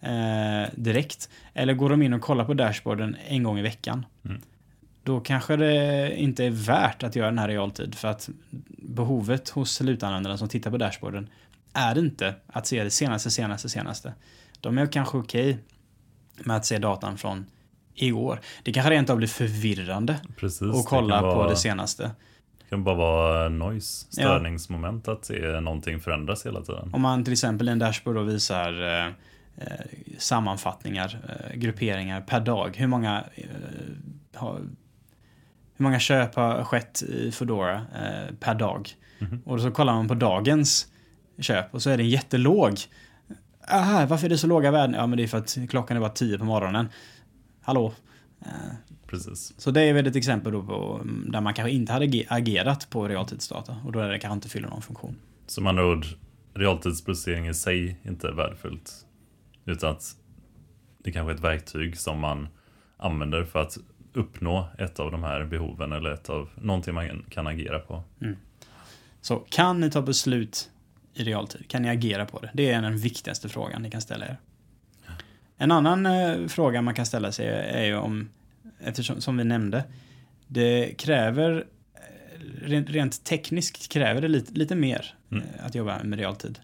eh, 0.00 0.68
direkt? 0.74 1.28
Eller 1.54 1.74
går 1.74 1.90
de 1.90 2.02
in 2.02 2.12
och 2.12 2.20
kollar 2.20 2.44
på 2.44 2.54
dashboarden 2.54 3.16
en 3.28 3.42
gång 3.42 3.58
i 3.58 3.62
veckan? 3.62 4.06
Mm. 4.24 4.40
Då 5.02 5.20
kanske 5.20 5.56
det 5.56 6.14
inte 6.16 6.44
är 6.44 6.50
värt 6.50 7.02
att 7.02 7.16
göra 7.16 7.26
den 7.26 7.38
här 7.38 7.48
i 7.48 7.52
realtid 7.52 7.94
för 7.94 8.08
att 8.08 8.28
behovet 8.82 9.48
hos 9.48 9.72
slutanvändarna 9.72 10.38
som 10.38 10.48
tittar 10.48 10.70
på 10.70 10.76
dashboarden 10.76 11.28
är 11.72 11.98
inte 11.98 12.34
att 12.46 12.66
se 12.66 12.84
det 12.84 12.90
senaste, 12.90 13.30
senaste, 13.30 13.68
senaste. 13.68 14.14
De 14.60 14.78
är 14.78 14.86
kanske 14.86 15.18
okej 15.18 15.58
med 16.44 16.56
att 16.56 16.66
se 16.66 16.78
datan 16.78 17.18
från 17.18 17.46
igår. 17.94 18.40
Det 18.62 18.72
kanske 18.72 18.90
rent 18.90 19.10
av 19.10 19.16
blir 19.16 19.28
förvirrande 19.28 20.20
Precis. 20.36 20.62
att 20.62 20.72
det 20.72 20.82
kolla 20.86 21.20
kan 21.20 21.30
på 21.30 21.36
vara, 21.36 21.48
det 21.48 21.56
senaste. 21.56 22.02
Det 22.58 22.68
kan 22.70 22.84
bara 22.84 22.94
vara 22.94 23.48
noise, 23.48 24.06
störningsmoment, 24.10 25.08
att 25.08 25.24
se 25.24 25.60
någonting 25.60 26.00
förändras 26.00 26.46
hela 26.46 26.62
tiden. 26.62 26.90
Om 26.94 27.02
man 27.02 27.24
till 27.24 27.32
exempel 27.32 27.68
i 27.68 27.72
en 27.72 27.78
dashboard 27.78 28.26
visar 28.26 28.82
eh, 28.82 29.06
eh, 29.56 29.86
sammanfattningar, 30.18 31.20
eh, 31.28 31.56
grupperingar 31.56 32.20
per 32.20 32.40
dag. 32.40 32.76
Hur 32.76 32.86
många, 32.86 33.24
eh, 33.34 33.44
har, 34.34 34.54
hur 35.76 35.82
många 35.82 36.00
köp 36.00 36.34
har 36.34 36.64
skett 36.64 37.02
i 37.02 37.32
Foodora 37.32 37.74
eh, 37.74 38.34
per 38.40 38.54
dag? 38.54 38.90
Mhm. 39.18 39.42
Och 39.44 39.60
så 39.60 39.70
kollar 39.70 39.94
man 39.94 40.08
på 40.08 40.14
dagens 40.14 40.86
köp 41.38 41.74
och 41.74 41.82
så 41.82 41.90
är 41.90 41.96
det 41.96 42.04
jättelåg. 42.04 42.78
Aha, 43.70 44.06
varför 44.06 44.26
är 44.26 44.30
det 44.30 44.38
så 44.38 44.46
låga 44.46 44.70
värden? 44.70 44.94
Ja, 44.94 45.06
men 45.06 45.16
det 45.16 45.22
är 45.22 45.26
för 45.26 45.38
att 45.38 45.58
klockan 45.68 45.96
är 45.96 46.00
bara 46.00 46.10
10 46.10 46.38
på 46.38 46.44
morgonen. 46.44 46.88
Hallå? 47.60 47.92
Precis. 49.06 49.54
Så 49.58 49.70
det 49.70 49.82
är 49.82 49.92
väl 49.92 50.06
ett 50.06 50.16
exempel 50.16 50.52
då 50.52 50.62
på 50.62 51.00
mm, 51.02 51.30
där 51.32 51.40
man 51.40 51.54
kanske 51.54 51.70
inte 51.70 51.92
hade 51.92 52.06
age- 52.06 52.26
agerat 52.28 52.90
på 52.90 53.08
realtidsdata 53.08 53.76
och 53.84 53.92
då 53.92 53.98
är 53.98 54.08
det 54.08 54.18
kanske 54.18 54.34
inte 54.34 54.48
fyller 54.48 54.68
någon 54.68 54.82
funktion. 54.82 55.16
Som 55.46 55.66
andra 55.66 55.86
ord, 55.86 56.06
realtidsprocessering 56.54 57.48
i 57.48 57.54
sig 57.54 58.00
inte 58.02 58.28
är 58.28 58.32
värdefullt. 58.32 58.92
Utan 59.64 59.90
att 59.90 60.16
det 60.98 61.12
kanske 61.12 61.32
är 61.32 61.34
ett 61.34 61.44
verktyg 61.44 61.98
som 61.98 62.20
man 62.20 62.48
använder 62.96 63.44
för 63.44 63.58
att 63.58 63.78
uppnå 64.12 64.68
ett 64.78 65.00
av 65.00 65.10
de 65.10 65.22
här 65.22 65.44
behoven 65.44 65.92
eller 65.92 66.10
ett 66.10 66.30
av 66.30 66.48
någonting 66.54 66.94
man 66.94 67.24
kan 67.30 67.46
agera 67.46 67.78
på. 67.78 68.02
Så 69.20 69.36
kan 69.36 69.80
ni 69.80 69.90
ta 69.90 70.02
beslut 70.02 70.70
i 71.20 71.24
realtid? 71.24 71.68
Kan 71.68 71.82
ni 71.82 71.88
agera 71.88 72.26
på 72.26 72.38
det? 72.40 72.50
Det 72.54 72.70
är 72.70 72.82
den 72.82 72.96
viktigaste 72.98 73.48
frågan 73.48 73.82
ni 73.82 73.90
kan 73.90 74.00
ställa 74.00 74.26
er. 74.26 74.36
En 75.56 75.70
annan 75.72 76.06
eh, 76.06 76.46
fråga 76.46 76.82
man 76.82 76.94
kan 76.94 77.06
ställa 77.06 77.32
sig 77.32 77.46
är 77.48 77.84
ju 77.84 77.96
om, 77.96 78.28
eftersom 78.80 79.20
som 79.20 79.36
vi 79.36 79.44
nämnde, 79.44 79.84
det 80.46 80.94
kräver 80.98 81.64
eh, 81.94 82.66
rent, 82.66 82.90
rent 82.90 83.24
tekniskt 83.24 83.88
kräver 83.92 84.20
det 84.20 84.28
lite, 84.28 84.52
lite 84.52 84.74
mer 84.74 85.14
Mm. 85.32 85.44
eh, 85.44 85.66
att 85.66 85.74
jobba 85.74 86.02
med 86.02 86.18
realtid. 86.18 86.58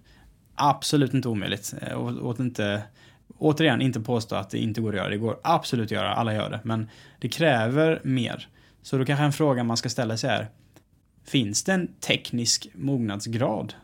Absolut 0.55 1.15
inte 1.15 1.29
omöjligt. 1.29 1.75
Eh, 1.83 1.93
Och, 1.93 2.11
och 2.31 2.41
inte, 2.41 2.83
återigen, 3.39 3.83
inte 3.83 4.01
påstå 4.01 4.37
att 4.37 4.51
det 4.51 4.59
inte 4.59 4.81
går 4.81 4.91
att 4.93 4.97
göra. 4.97 5.09
Det 5.09 5.17
går 5.17 5.37
absolut 5.43 5.85
att 5.85 5.91
göra, 5.91 6.15
alla 6.15 6.35
gör 6.35 6.51
det. 6.51 6.61
Men 6.65 6.89
det 7.19 7.29
kräver 7.29 8.01
mer. 8.05 8.49
Så 8.83 8.99
då 8.99 9.05
kanske 9.05 9.25
en 9.25 9.33
fråga 9.33 9.65
man 9.65 9.77
ska 9.77 9.89
ställa 9.89 10.17
sig 10.17 10.31
är, 10.31 10.49
finns 11.27 11.65
det 11.65 11.73
en 11.73 11.89
teknisk 12.01 12.69
mognadsgrad 12.75 13.75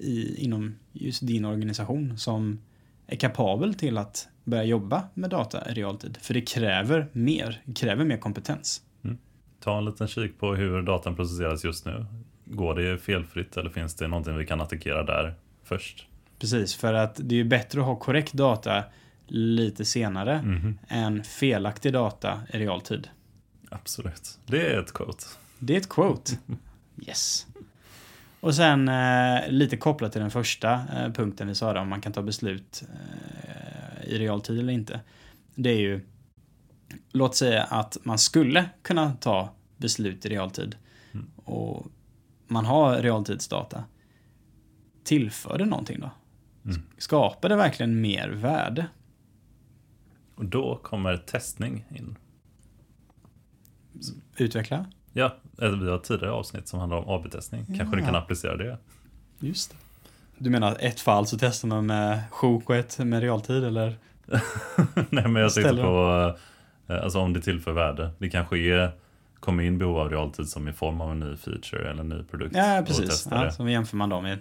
i, 0.00 0.44
inom 0.44 0.74
just 0.92 1.26
din 1.26 1.44
organisation 1.44 2.18
som 2.18 2.58
är 3.06 3.16
kapabel 3.16 3.74
till 3.74 3.98
att 3.98 4.28
börja 4.44 4.64
jobba 4.64 5.02
med 5.14 5.30
data 5.30 5.70
i 5.70 5.74
realtid? 5.74 6.18
För 6.20 6.34
det 6.34 6.40
kräver 6.40 7.08
mer, 7.12 7.62
det 7.64 7.74
kräver 7.74 8.04
mer 8.04 8.16
kompetens. 8.16 8.82
Ta 9.62 9.78
en 9.78 9.84
liten 9.84 10.08
kik 10.08 10.38
på 10.38 10.54
hur 10.54 10.82
datan 10.82 11.16
processeras 11.16 11.64
just 11.64 11.86
nu. 11.86 12.06
Går 12.44 12.74
det 12.74 12.98
felfritt 12.98 13.56
eller 13.56 13.70
finns 13.70 13.94
det 13.94 14.08
någonting 14.08 14.36
vi 14.36 14.46
kan 14.46 14.60
attackera 14.60 15.04
där 15.04 15.34
först? 15.64 16.06
Precis, 16.38 16.74
för 16.74 16.94
att 16.94 17.20
det 17.22 17.34
är 17.34 17.36
ju 17.36 17.44
bättre 17.44 17.80
att 17.80 17.86
ha 17.86 17.96
korrekt 17.96 18.32
data 18.32 18.84
lite 19.26 19.84
senare 19.84 20.42
Mhm. 20.42 20.78
än 20.88 21.24
felaktig 21.24 21.92
data 21.92 22.40
i 22.52 22.58
realtid. 22.58 23.08
Absolut. 23.70 24.38
Det 24.46 24.66
är 24.74 24.80
ett 24.80 24.92
quote. 24.92 25.24
Det 25.58 25.74
är 25.74 25.78
ett 25.78 25.88
quote. 25.88 26.32
Yes. 27.06 27.46
Och 28.40 28.54
sen 28.54 28.88
eh, 28.88 29.48
lite 29.48 29.76
kopplat 29.76 30.12
till 30.12 30.20
den 30.20 30.30
första 30.30 30.72
eh, 30.72 31.12
punkten 31.12 31.48
vi 31.48 31.54
sa 31.54 31.72
där, 31.72 31.80
om 31.80 31.88
man 31.88 32.00
kan 32.00 32.12
ta 32.12 32.22
beslut 32.22 32.82
eh, 32.92 34.08
i 34.10 34.18
realtid 34.18 34.58
eller 34.58 34.72
inte. 34.72 35.00
Det 35.54 35.70
är 35.70 35.78
ju, 35.80 36.00
låt 37.12 37.36
säga 37.36 37.62
att 37.62 37.96
man 38.02 38.18
skulle 38.18 38.68
kunna 38.82 39.12
ta 39.12 39.54
beslut 39.76 40.26
i 40.26 40.28
realtid 40.28 40.76
Mm. 41.12 41.26
och 41.36 41.86
man 42.46 42.64
har 42.66 42.96
realtidsdata. 42.96 43.84
Tillför 45.04 45.58
det 45.58 45.64
någonting 45.64 46.00
då? 46.00 46.10
Mm. 46.64 46.82
Skapar 46.98 47.48
det 47.48 47.56
verkligen 47.56 48.00
mer 48.00 48.28
värde? 48.28 48.86
Och 50.34 50.44
då 50.44 50.76
kommer 50.82 51.16
testning 51.16 51.84
in. 51.90 52.16
Utveckla? 54.36 54.86
Ja, 55.12 55.36
eller 55.58 55.76
vi 55.76 55.88
har 55.88 55.96
ett 55.96 56.04
tidigare 56.04 56.32
avsnitt 56.32 56.68
som 56.68 56.80
handlar 56.80 56.98
om 56.98 57.08
AB-testning. 57.08 57.64
Kanske 57.76 57.96
du 57.96 58.02
kan 58.02 58.14
applicera 58.14 58.56
det? 58.56 58.78
Just 59.38 59.70
det. 59.70 59.76
Du 60.38 60.50
menar 60.50 60.72
att 60.72 60.78
ett 60.78 61.00
fall 61.00 61.26
så 61.26 61.38
testar 61.38 61.68
man 61.68 61.86
med 61.86 62.22
sjok 62.30 62.70
och 62.70 62.76
ett 62.76 62.98
med 62.98 63.20
realtid 63.20 63.64
eller? 63.64 63.96
Nej 65.10 65.28
men 65.28 65.36
jag 65.36 65.52
Ställer 65.52 65.82
på 65.82 66.34
eh, 66.92 67.02
alltså 67.02 67.18
om 67.18 67.32
det 67.32 67.40
tillför 67.40 67.72
värde. 67.72 68.10
Det 68.18 68.30
kanske 68.30 68.58
är, 68.58 68.90
kommer 69.40 69.62
in 69.62 69.78
behov 69.78 69.98
av 69.98 70.10
realtid 70.10 70.48
som 70.48 70.68
i 70.68 70.72
form 70.72 71.00
av 71.00 71.10
en 71.10 71.20
ny 71.20 71.36
feature 71.36 71.90
eller 71.90 72.00
en 72.00 72.08
ny 72.08 72.22
produkt. 72.22 72.56
Ja, 72.56 72.84
precis. 72.86 73.28
Ja, 73.30 73.50
så 73.50 73.68
jämför 73.68 73.96
man 73.96 74.08
dem 74.08 74.26
i, 74.26 74.36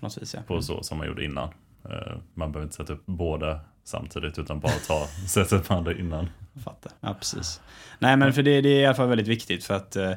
på 0.00 0.06
något 0.06 0.22
vis. 0.22 0.34
Ja. 0.34 0.40
på 0.46 0.62
så 0.62 0.82
som 0.82 0.98
man 0.98 1.06
gjorde 1.06 1.24
innan. 1.24 1.48
Eh, 1.90 2.16
Man 2.34 2.52
behöver 2.52 2.66
inte 2.66 2.76
sätta 2.76 2.92
upp 2.92 3.06
båda 3.06 3.60
samtidigt 3.84 4.38
utan 4.38 4.60
bara 4.60 4.72
ta 4.72 5.06
sättet 5.28 5.68
på 5.68 5.74
andra 5.74 5.94
innan. 5.94 6.28
Fattar. 6.64 6.92
Ja, 7.00 7.14
precis. 7.14 7.60
Nej, 7.98 8.16
men 8.16 8.32
för 8.32 8.42
det, 8.42 8.60
det 8.60 8.68
är 8.68 8.80
i 8.80 8.86
alla 8.86 8.94
fall 8.94 9.08
väldigt 9.08 9.28
viktigt 9.28 9.64
för 9.64 9.74
att 9.74 9.96
eh, 9.96 10.12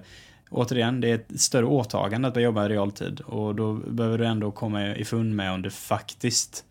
återigen, 0.49 1.01
det 1.01 1.11
är 1.11 1.15
ett 1.15 1.41
större 1.41 1.65
åtagande 1.65 2.27
att 2.27 2.33
börja 2.33 2.45
jobba 2.45 2.65
i 2.65 2.69
realtid 2.69 3.19
och 3.19 3.55
då 3.55 3.73
behöver 3.73 4.17
du 4.17 4.25
ändå 4.25 4.51
komma 4.51 4.95
ifrån 4.95 5.35
med 5.35 5.51
om 5.51 5.61
det 5.61 5.69
faktiskt 5.69 6.65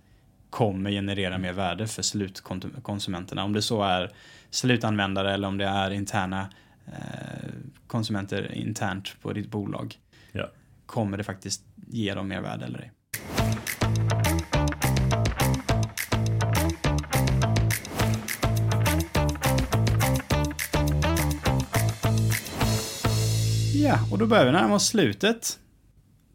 kommer 0.51 0.91
generera 0.91 1.39
mer 1.39 1.53
värde 1.53 1.87
för 1.87 2.03
slutkonsumenterna. 2.03 3.45
Om 3.45 3.53
det 3.53 3.63
så 3.63 3.83
är 3.83 4.11
slutanvändare 4.51 5.35
eller 5.35 5.49
om 5.49 5.59
det 5.59 5.65
är 5.65 5.91
interna 5.91 6.49
eh, 6.87 7.53
konsumenter 7.87 8.53
internt 8.55 9.17
på 9.23 9.33
ditt 9.33 9.51
bolag. 9.51 9.99
Ja. 10.33 10.51
Kommer 10.87 11.17
det 11.19 11.25
faktiskt 11.25 11.63
ge 11.87 12.15
dem 12.15 12.29
mer 12.29 12.41
värde 12.41 12.65
eller 12.65 12.79
ej? 12.79 12.93
Ja, 23.87 23.99
och 24.13 24.19
då 24.19 24.27
börjar 24.27 24.45
vi 24.47 24.53
närma 24.53 24.75
oss 24.75 24.87
slutet. 24.87 25.59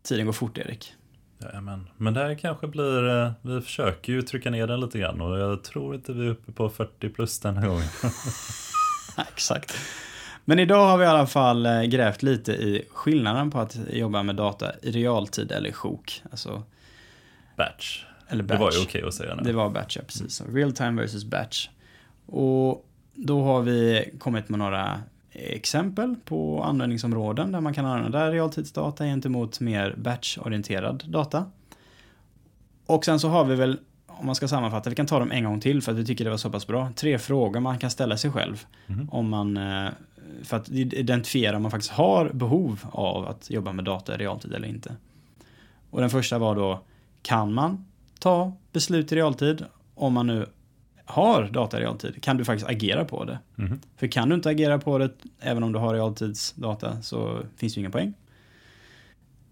Tiden 0.03 0.25
går 0.25 0.33
fort, 0.33 0.57
Erik. 0.57 0.93
Jajamän. 1.41 1.89
Men 1.97 2.13
det 2.13 2.19
här 2.19 2.35
kanske 2.35 2.67
blir, 2.67 3.09
eh, 3.23 3.31
vi 3.41 3.61
försöker 3.61 4.13
ju 4.13 4.21
trycka 4.21 4.49
ner 4.49 4.67
den 4.67 4.79
lite 4.79 4.99
grann 4.99 5.21
och 5.21 5.39
jag 5.39 5.63
tror 5.63 5.95
inte 5.95 6.13
vi 6.13 6.25
är 6.25 6.29
uppe 6.29 6.51
på 6.51 6.69
40 6.69 7.09
plus 7.09 7.39
den 7.39 7.57
här 7.57 7.67
gången. 7.67 7.87
Exakt. 9.33 9.75
Men 10.45 10.59
idag 10.59 10.85
har 10.87 10.97
vi 10.97 11.03
i 11.03 11.07
alla 11.07 11.27
fall 11.27 11.65
eh, 11.65 11.81
grävt 11.83 12.23
lite 12.23 12.51
i 12.51 12.85
skillnaden 12.93 13.51
på 13.51 13.59
att 13.59 13.77
jobba 13.91 14.23
med 14.23 14.35
data 14.35 14.71
i 14.81 14.91
realtid 14.91 15.51
eller 15.51 15.71
sjok. 15.71 16.23
Alltså, 16.31 16.63
Batch. 17.57 18.03
eller 18.27 18.43
Det 18.43 18.47
batch. 18.47 18.59
var 18.59 18.71
ju 18.71 18.79
okej 18.83 19.03
att 19.07 19.13
säga 19.13 19.35
nu. 19.35 19.43
Det 19.43 19.53
var 19.53 19.69
batch, 19.69 19.97
ja, 19.97 20.03
precis. 20.07 20.35
Så 20.35 20.43
Real 20.45 20.71
time 20.73 21.01
versus 21.01 21.23
batch. 21.25 21.69
Och 22.25 22.85
då 23.15 23.43
har 23.43 23.61
vi 23.61 24.09
kommit 24.19 24.49
med 24.49 24.59
några 24.59 25.01
exempel 25.33 26.15
på 26.25 26.63
användningsområden 26.63 27.51
där 27.51 27.61
man 27.61 27.73
kan 27.73 27.85
använda 27.85 28.31
realtidsdata 28.31 29.05
gentemot 29.05 29.59
mer 29.59 29.95
batch-orienterad 29.97 31.09
data. 31.09 31.45
Och 32.85 33.05
sen 33.05 33.19
så 33.19 33.27
har 33.29 33.45
vi 33.45 33.55
väl, 33.55 33.79
om 34.07 34.25
man 34.25 34.35
ska 34.35 34.47
sammanfatta, 34.47 34.89
vi 34.89 34.95
kan 34.95 35.05
ta 35.05 35.19
dem 35.19 35.31
en 35.31 35.43
gång 35.43 35.59
till 35.59 35.81
för 35.81 35.91
att 35.91 35.97
vi 35.97 36.05
tycker 36.05 36.23
det 36.23 36.29
var 36.29 36.37
så 36.37 36.49
pass 36.49 36.67
bra. 36.67 36.89
Tre 36.95 37.19
frågor 37.19 37.59
man 37.59 37.79
kan 37.79 37.89
ställa 37.91 38.17
sig 38.17 38.31
själv 38.31 38.65
Mhm. 38.87 39.09
om 39.11 39.29
man, 39.29 39.57
eh, 39.57 39.89
för 40.43 40.57
att 40.57 40.69
identifiera 40.69 41.55
om 41.55 41.61
man 41.61 41.71
faktiskt 41.71 41.93
har 41.93 42.29
behov 42.29 42.79
av 42.91 43.27
att 43.27 43.49
jobba 43.49 43.71
med 43.71 43.85
data 43.85 44.13
i 44.15 44.17
realtid 44.17 44.53
eller 44.53 44.67
inte. 44.67 44.95
Och 45.89 46.01
den 46.01 46.09
första 46.09 46.37
var 46.37 46.55
då, 46.55 46.79
kan 47.21 47.53
man 47.53 47.85
ta 48.19 48.53
beslut 48.71 49.11
i 49.11 49.15
realtid 49.15 49.65
om 49.95 50.13
man 50.13 50.27
nu 50.27 50.45
har 51.11 51.43
data 51.43 51.77
i 51.77 51.81
realtid? 51.81 52.23
Kan 52.23 52.37
du 52.37 52.45
faktiskt 52.45 52.69
agera 52.69 53.05
på 53.05 53.25
det? 53.25 53.39
Mhm. 53.55 53.79
För 53.97 54.07
kan 54.07 54.29
du 54.29 54.35
inte 54.35 54.49
agera 54.49 54.79
på 54.79 54.97
det, 54.97 55.11
även 55.39 55.63
om 55.63 55.71
du 55.71 55.79
har 55.79 55.93
realtidsdata, 55.93 57.01
så 57.01 57.39
finns 57.57 57.73
det 57.73 57.77
ju 57.77 57.81
ingen 57.81 57.91
poäng. 57.91 58.13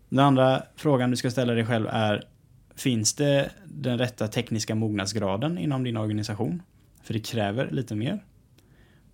Den 0.09 0.19
andra 0.19 0.63
frågan 0.75 1.11
du 1.11 1.17
ska 1.17 1.31
ställa 1.31 1.53
dig 1.53 1.65
själv 1.65 1.87
är, 1.87 2.23
finns 2.75 3.15
det 3.15 3.49
den 3.65 3.97
rätta 3.97 4.27
tekniska 4.27 4.75
mognadsgraden 4.75 5.57
inom 5.57 5.83
din 5.83 5.97
organisation? 5.97 6.61
För 7.03 7.13
det 7.13 7.19
kräver 7.19 7.71
lite 7.71 7.95
mer. 7.95 8.23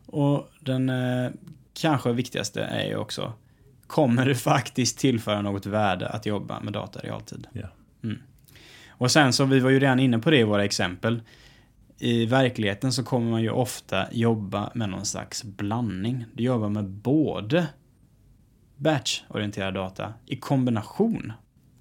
Och 0.05 0.49
den 0.59 0.89
eh, 0.89 1.31
kanske 1.73 2.13
viktigaste 2.13 2.63
är 2.63 2.87
ju 2.87 2.95
också, 2.95 3.33
kommer 3.87 4.25
det 4.25 4.35
faktiskt 4.35 4.99
tillföra 4.99 5.41
något 5.41 5.65
värde 5.65 6.07
att 6.07 6.25
jobba 6.25 6.59
med 6.59 6.73
data 6.73 6.99
i 7.03 7.07
realtid? 7.07 7.47
Ja. 7.53 7.67
Mm. 8.03 8.17
Och 8.89 9.11
sen 9.11 9.33
så, 9.33 9.45
vi 9.45 9.59
var 9.59 9.69
ju 9.69 9.79
redan 9.79 9.99
inne 9.99 10.19
på 10.19 10.31
det 10.31 10.39
i 10.39 10.43
våra 10.43 10.65
exempel. 10.65 11.21
I 11.97 12.25
verkligheten 12.25 12.93
så 12.93 13.03
kommer 13.03 13.31
man 13.31 13.41
ju 13.41 13.49
ofta 13.49 14.13
jobba 14.13 14.71
med 14.75 14.89
någon 14.89 15.05
slags 15.05 15.43
blandning. 15.43 16.25
Du 16.33 16.43
jobbar 16.43 16.69
med 16.69 16.89
både 16.89 17.67
batch-orienterad 18.77 19.73
data 19.73 20.13
i 20.25 20.37
kombination 20.37 21.33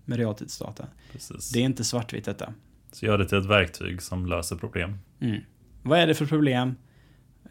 med 0.05 0.18
realtidsdata. 0.18 0.87
Precis. 1.12 1.50
Det 1.50 1.59
är 1.59 1.64
inte 1.64 1.85
svartvitt 1.85 2.24
detta. 2.24 2.53
Så 2.92 3.07
gör 3.07 3.18
det 3.18 3.29
till 3.29 3.38
ett 3.38 3.46
verktyg 3.46 4.03
som 4.03 4.27
löser 4.27 4.57
problem. 4.57 4.98
Mm. 5.20 5.40
Vad 5.83 5.98
är 5.98 6.07
det 6.07 6.14
för 6.14 6.27
problem? 6.27 6.77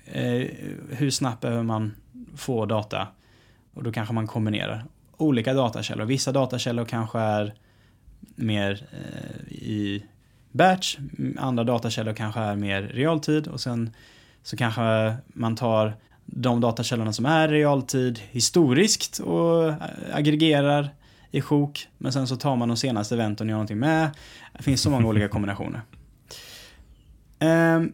Eh, 0.06 0.48
hur 0.90 1.10
snabbt 1.10 1.42
behöver 1.42 1.64
man 1.64 1.96
få 2.36 2.66
data? 2.66 3.08
Och 3.74 3.84
då 3.84 3.92
kanske 3.92 4.14
man 4.14 4.28
kombinerar 4.28 4.86
olika 5.18 5.54
datakällor. 5.54 6.06
Vissa 6.06 6.32
datakällor 6.32 6.86
kanske 6.86 7.20
är 7.20 7.54
mer 8.36 8.88
eh, 8.92 9.54
i 9.54 10.06
batch, 10.54 10.98
andra 11.38 11.64
datakällor 11.64 12.14
kanske 12.14 12.40
är 12.40 12.56
mer 12.56 12.82
realtid 12.82 13.48
och 13.48 13.62
sen 13.62 13.90
så 14.44 14.58
kanske 14.58 15.16
man 15.28 15.56
tar 15.56 15.94
de 16.26 16.62
datakällorna 16.62 17.14
som 17.14 17.26
är 17.26 17.48
realtid 17.48 18.20
historiskt 18.32 19.20
och 19.20 19.68
eh, 19.68 19.76
aggregerar 20.14 20.90
i 21.32 21.42
sjok. 21.42 21.88
Men 21.98 22.14
sen 22.14 22.28
så 22.28 22.36
tar 22.36 22.56
man 22.56 22.68
de 22.68 22.78
senaste 22.78 23.16
eventen 23.16 23.48
och 23.48 23.50
gör 23.50 23.56
någonting 23.56 23.80
med. 23.80 24.10
Det 24.58 24.64
finns 24.64 24.82
så 24.82 24.90
många 24.90 25.08
olika 25.08 25.28
kombinationer. 25.28 25.82
Ehm, 27.40 27.92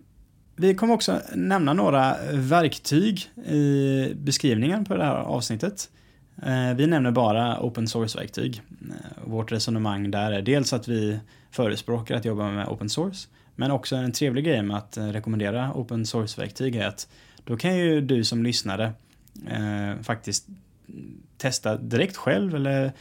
vi 0.55 0.75
kommer 0.75 0.93
också 0.93 1.21
nämna 1.35 1.73
några 1.73 2.15
verktyg 2.31 3.29
i 3.45 4.13
beskrivningen 4.15 4.85
på 4.85 4.97
det 4.97 5.03
här 5.03 5.15
avsnittet. 5.15 5.89
Eh, 6.45 6.73
Vi 6.75 6.88
nämner 6.88 7.12
bara 7.12 7.60
open 7.62 7.88
source-verktyg. 7.88 8.62
Eh, 8.82 8.95
Vårt 9.25 9.52
resonemang 9.52 10.12
där 10.12 10.32
är 10.32 10.41
dels 10.41 10.73
att 10.73 10.88
vi 10.88 11.19
förespråkar 11.52 12.15
att 12.15 12.25
jobba 12.25 12.52
med 12.52 12.67
open 12.67 12.89
source, 12.89 13.28
men 13.56 13.71
också 13.71 13.95
en 13.95 14.12
trevlig 14.12 14.45
grej 14.45 14.62
med 14.62 14.78
att 14.78 14.97
eh, 14.97 15.06
rekommendera 15.08 15.71
open 15.73 16.06
source-verktyg 16.06 16.75
är 16.75 16.88
att 16.88 17.08
då 17.43 17.58
kan 17.58 17.78
ju 17.78 18.02
du 18.02 18.23
som 18.23 18.43
lyssnare 18.43 18.91
eh, 19.47 20.02
faktiskt 20.02 20.47
testa 21.38 21.78
direkt 21.78 22.17
själv 22.17 22.56
eller 22.56 22.91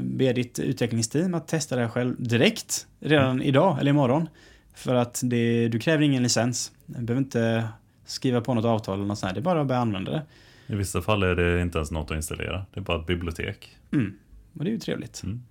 be 0.00 0.32
ditt 0.32 0.58
utvecklingsteam 0.58 1.34
att 1.34 1.48
testa 1.48 1.76
det 1.76 1.88
själv 1.88 2.14
direkt 2.18 2.86
redan 3.00 3.42
idag 3.42 3.78
eller 3.80 3.90
imorgon. 3.90 4.28
För 4.74 4.94
att 4.94 5.20
det, 5.24 5.68
du 5.68 5.78
kräver 5.78 6.02
ingen 6.04 6.22
licens. 6.22 6.72
Du 6.86 7.02
behöver 7.02 7.22
inte 7.22 7.68
skriva 8.04 8.40
på 8.40 8.54
något 8.54 8.64
avtal 8.64 8.94
eller 8.94 9.06
något 9.06 9.18
sånt 9.18 9.28
här. 9.28 9.34
Det 9.34 9.40
är 9.40 9.42
bara 9.42 9.60
att 9.60 9.66
börja 9.66 9.80
använda 9.80 10.12
det. 10.12 10.22
I 10.66 10.74
vissa 10.74 11.02
fall 11.02 11.22
är 11.22 11.36
det 11.36 11.62
inte 11.62 11.78
ens 11.78 11.90
något 11.90 12.10
att 12.10 12.16
installera. 12.16 12.66
Det 12.74 12.80
är 12.80 12.84
bara 12.84 13.00
ett 13.00 13.06
bibliotek. 13.06 13.76
Mm. 13.92 14.18
Och 14.58 14.64
det 14.64 14.70
är 14.70 14.72
ju 14.72 14.78
trevligt. 14.78 15.22
Mm. 15.22 15.42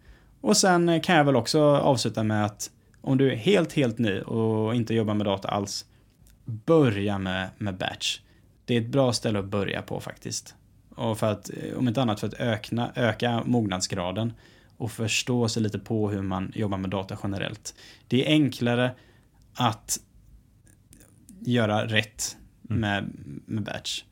Och 0.42 0.58
sen 0.58 0.90
eh, 0.90 1.02
kan 1.02 1.16
jag 1.16 1.24
väl 1.24 1.36
också 1.36 1.62
avsluta 1.62 2.24
med 2.24 2.46
att 2.46 2.72
om 3.02 3.18
du 3.18 3.32
är 3.32 3.36
helt, 3.36 3.74
helt 3.74 3.98
ny 3.98 4.20
och 4.20 4.76
inte 4.76 4.94
jobbar 4.94 5.14
med 5.14 5.26
data 5.26 5.48
alls, 5.48 5.86
börja 6.46 7.18
med, 7.18 7.50
med 7.58 7.78
batch. 7.78 8.20
Det 8.66 8.78
är 8.78 8.82
ett 8.82 8.88
bra 8.88 9.14
ställe 9.14 9.40
att 9.40 9.46
börja 9.46 9.82
på 9.82 10.00
faktiskt. 10.00 10.56
Och 10.96 11.18
för 11.20 11.32
att, 11.32 11.50
eh, 11.50 11.78
om 11.78 11.88
inte 11.88 12.02
annat 12.02 12.20
för 12.20 12.28
att 12.28 12.40
ökna, 12.40 12.92
öka 12.96 13.44
mognadsgraden 13.46 14.34
och 14.78 14.92
förstå 14.92 15.48
sig 15.48 15.64
lite 15.64 15.80
på 15.80 16.10
hur 16.10 16.22
man 16.22 16.52
jobbar 16.56 16.78
med 16.78 16.90
data 16.90 17.18
generellt. 17.24 17.76
Det 18.08 18.26
är 18.28 18.30
enklare 18.32 18.92
att 19.54 20.00
göra 21.40 21.86
rätt 21.86 22.38
Mm. 22.70 22.82
med, 22.82 23.12
med 23.46 23.64
batch. 23.64 24.04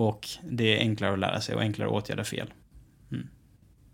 Och 0.00 0.28
det 0.42 0.76
är 0.76 0.80
enklare 0.80 1.12
att 1.12 1.18
lära 1.18 1.40
sig 1.40 1.54
och 1.54 1.60
enklare 1.60 1.88
att 1.88 1.94
åtgärda 1.94 2.24
fel. 2.24 2.52
Mm. 3.12 3.26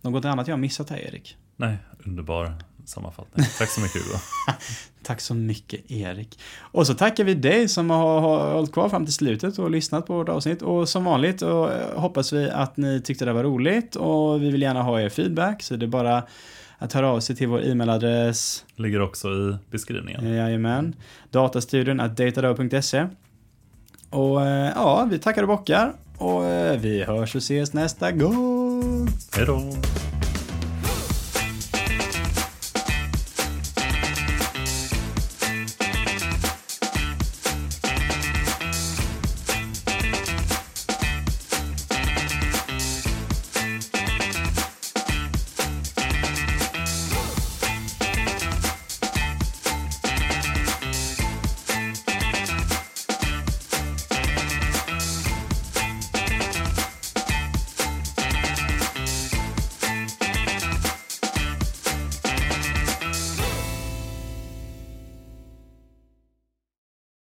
Något 0.01 0.25
annat 0.25 0.49
jag 0.49 0.55
har 0.55 0.61
missat 0.61 0.91
här, 0.91 0.99
Erik? 0.99 1.37
Nej, 1.57 1.77
underbar 2.05 2.55
sammanfattning. 2.85 3.47
Tack 3.59 3.69
så 3.69 3.81
mycket 3.81 4.03
Hugo. 4.03 4.19
Tack 5.03 5.21
så 5.21 5.35
mycket, 5.35 5.91
Erik. 5.91 6.39
Och 6.59 6.87
så 6.87 6.95
tackar 6.95 7.25
vi 7.25 7.35
dig 7.35 7.69
som 7.69 7.91
har, 7.91 8.21
har 8.21 8.53
hållit 8.55 8.73
kvar 8.73 8.89
fram 8.89 9.05
till 9.05 9.15
slutet 9.15 9.59
och 9.59 9.71
lyssnat 9.71 10.07
på 10.07 10.15
vårt 10.15 10.29
avsnitt. 10.29 10.63
Och 10.63 10.89
som 10.89 11.05
vanligt 11.05 11.43
och 11.43 11.73
eh, 11.73 12.01
hoppas 12.01 12.33
vi 12.33 12.51
att 12.51 12.77
ni 12.77 13.01
tyckte 13.01 13.25
det 13.25 13.33
var 13.33 13.45
roligt 13.45 13.97
och 13.97 14.43
vi 14.43 14.51
vill 14.51 14.63
gärna 14.63 14.83
ha 14.83 15.01
er 15.01 15.09
feedback. 15.09 15.63
Så 15.63 15.77
det 15.77 15.87
är 15.87 15.89
bara 15.89 16.23
att 16.79 16.93
höra 16.93 17.09
av 17.09 17.21
sig 17.21 17.37
till 17.37 17.49
vår 17.49 17.65
e-mailadress. 17.65 18.65
Ligger 18.77 19.01
också 19.01 19.29
i 19.29 19.57
beskrivningen. 19.71 20.35
Jajamän. 20.35 20.95
Datastudion 21.31 22.01
at 22.01 22.17
datadog.se. 22.17 23.07
Och 24.11 24.47
eh, 24.47 24.73
ja, 24.75 25.09
vi 25.11 25.19
tackar 25.19 25.43
och 25.43 25.49
bockar. 25.49 25.93
Och 26.19 26.45
eh, 26.45 26.81
vi 26.81 27.03
hörs 27.03 27.35
och 27.35 27.43
ses 27.43 27.73
nästa 27.73 28.13
gång. 28.13 29.09
Hej 29.37 29.47
då! 29.47 29.63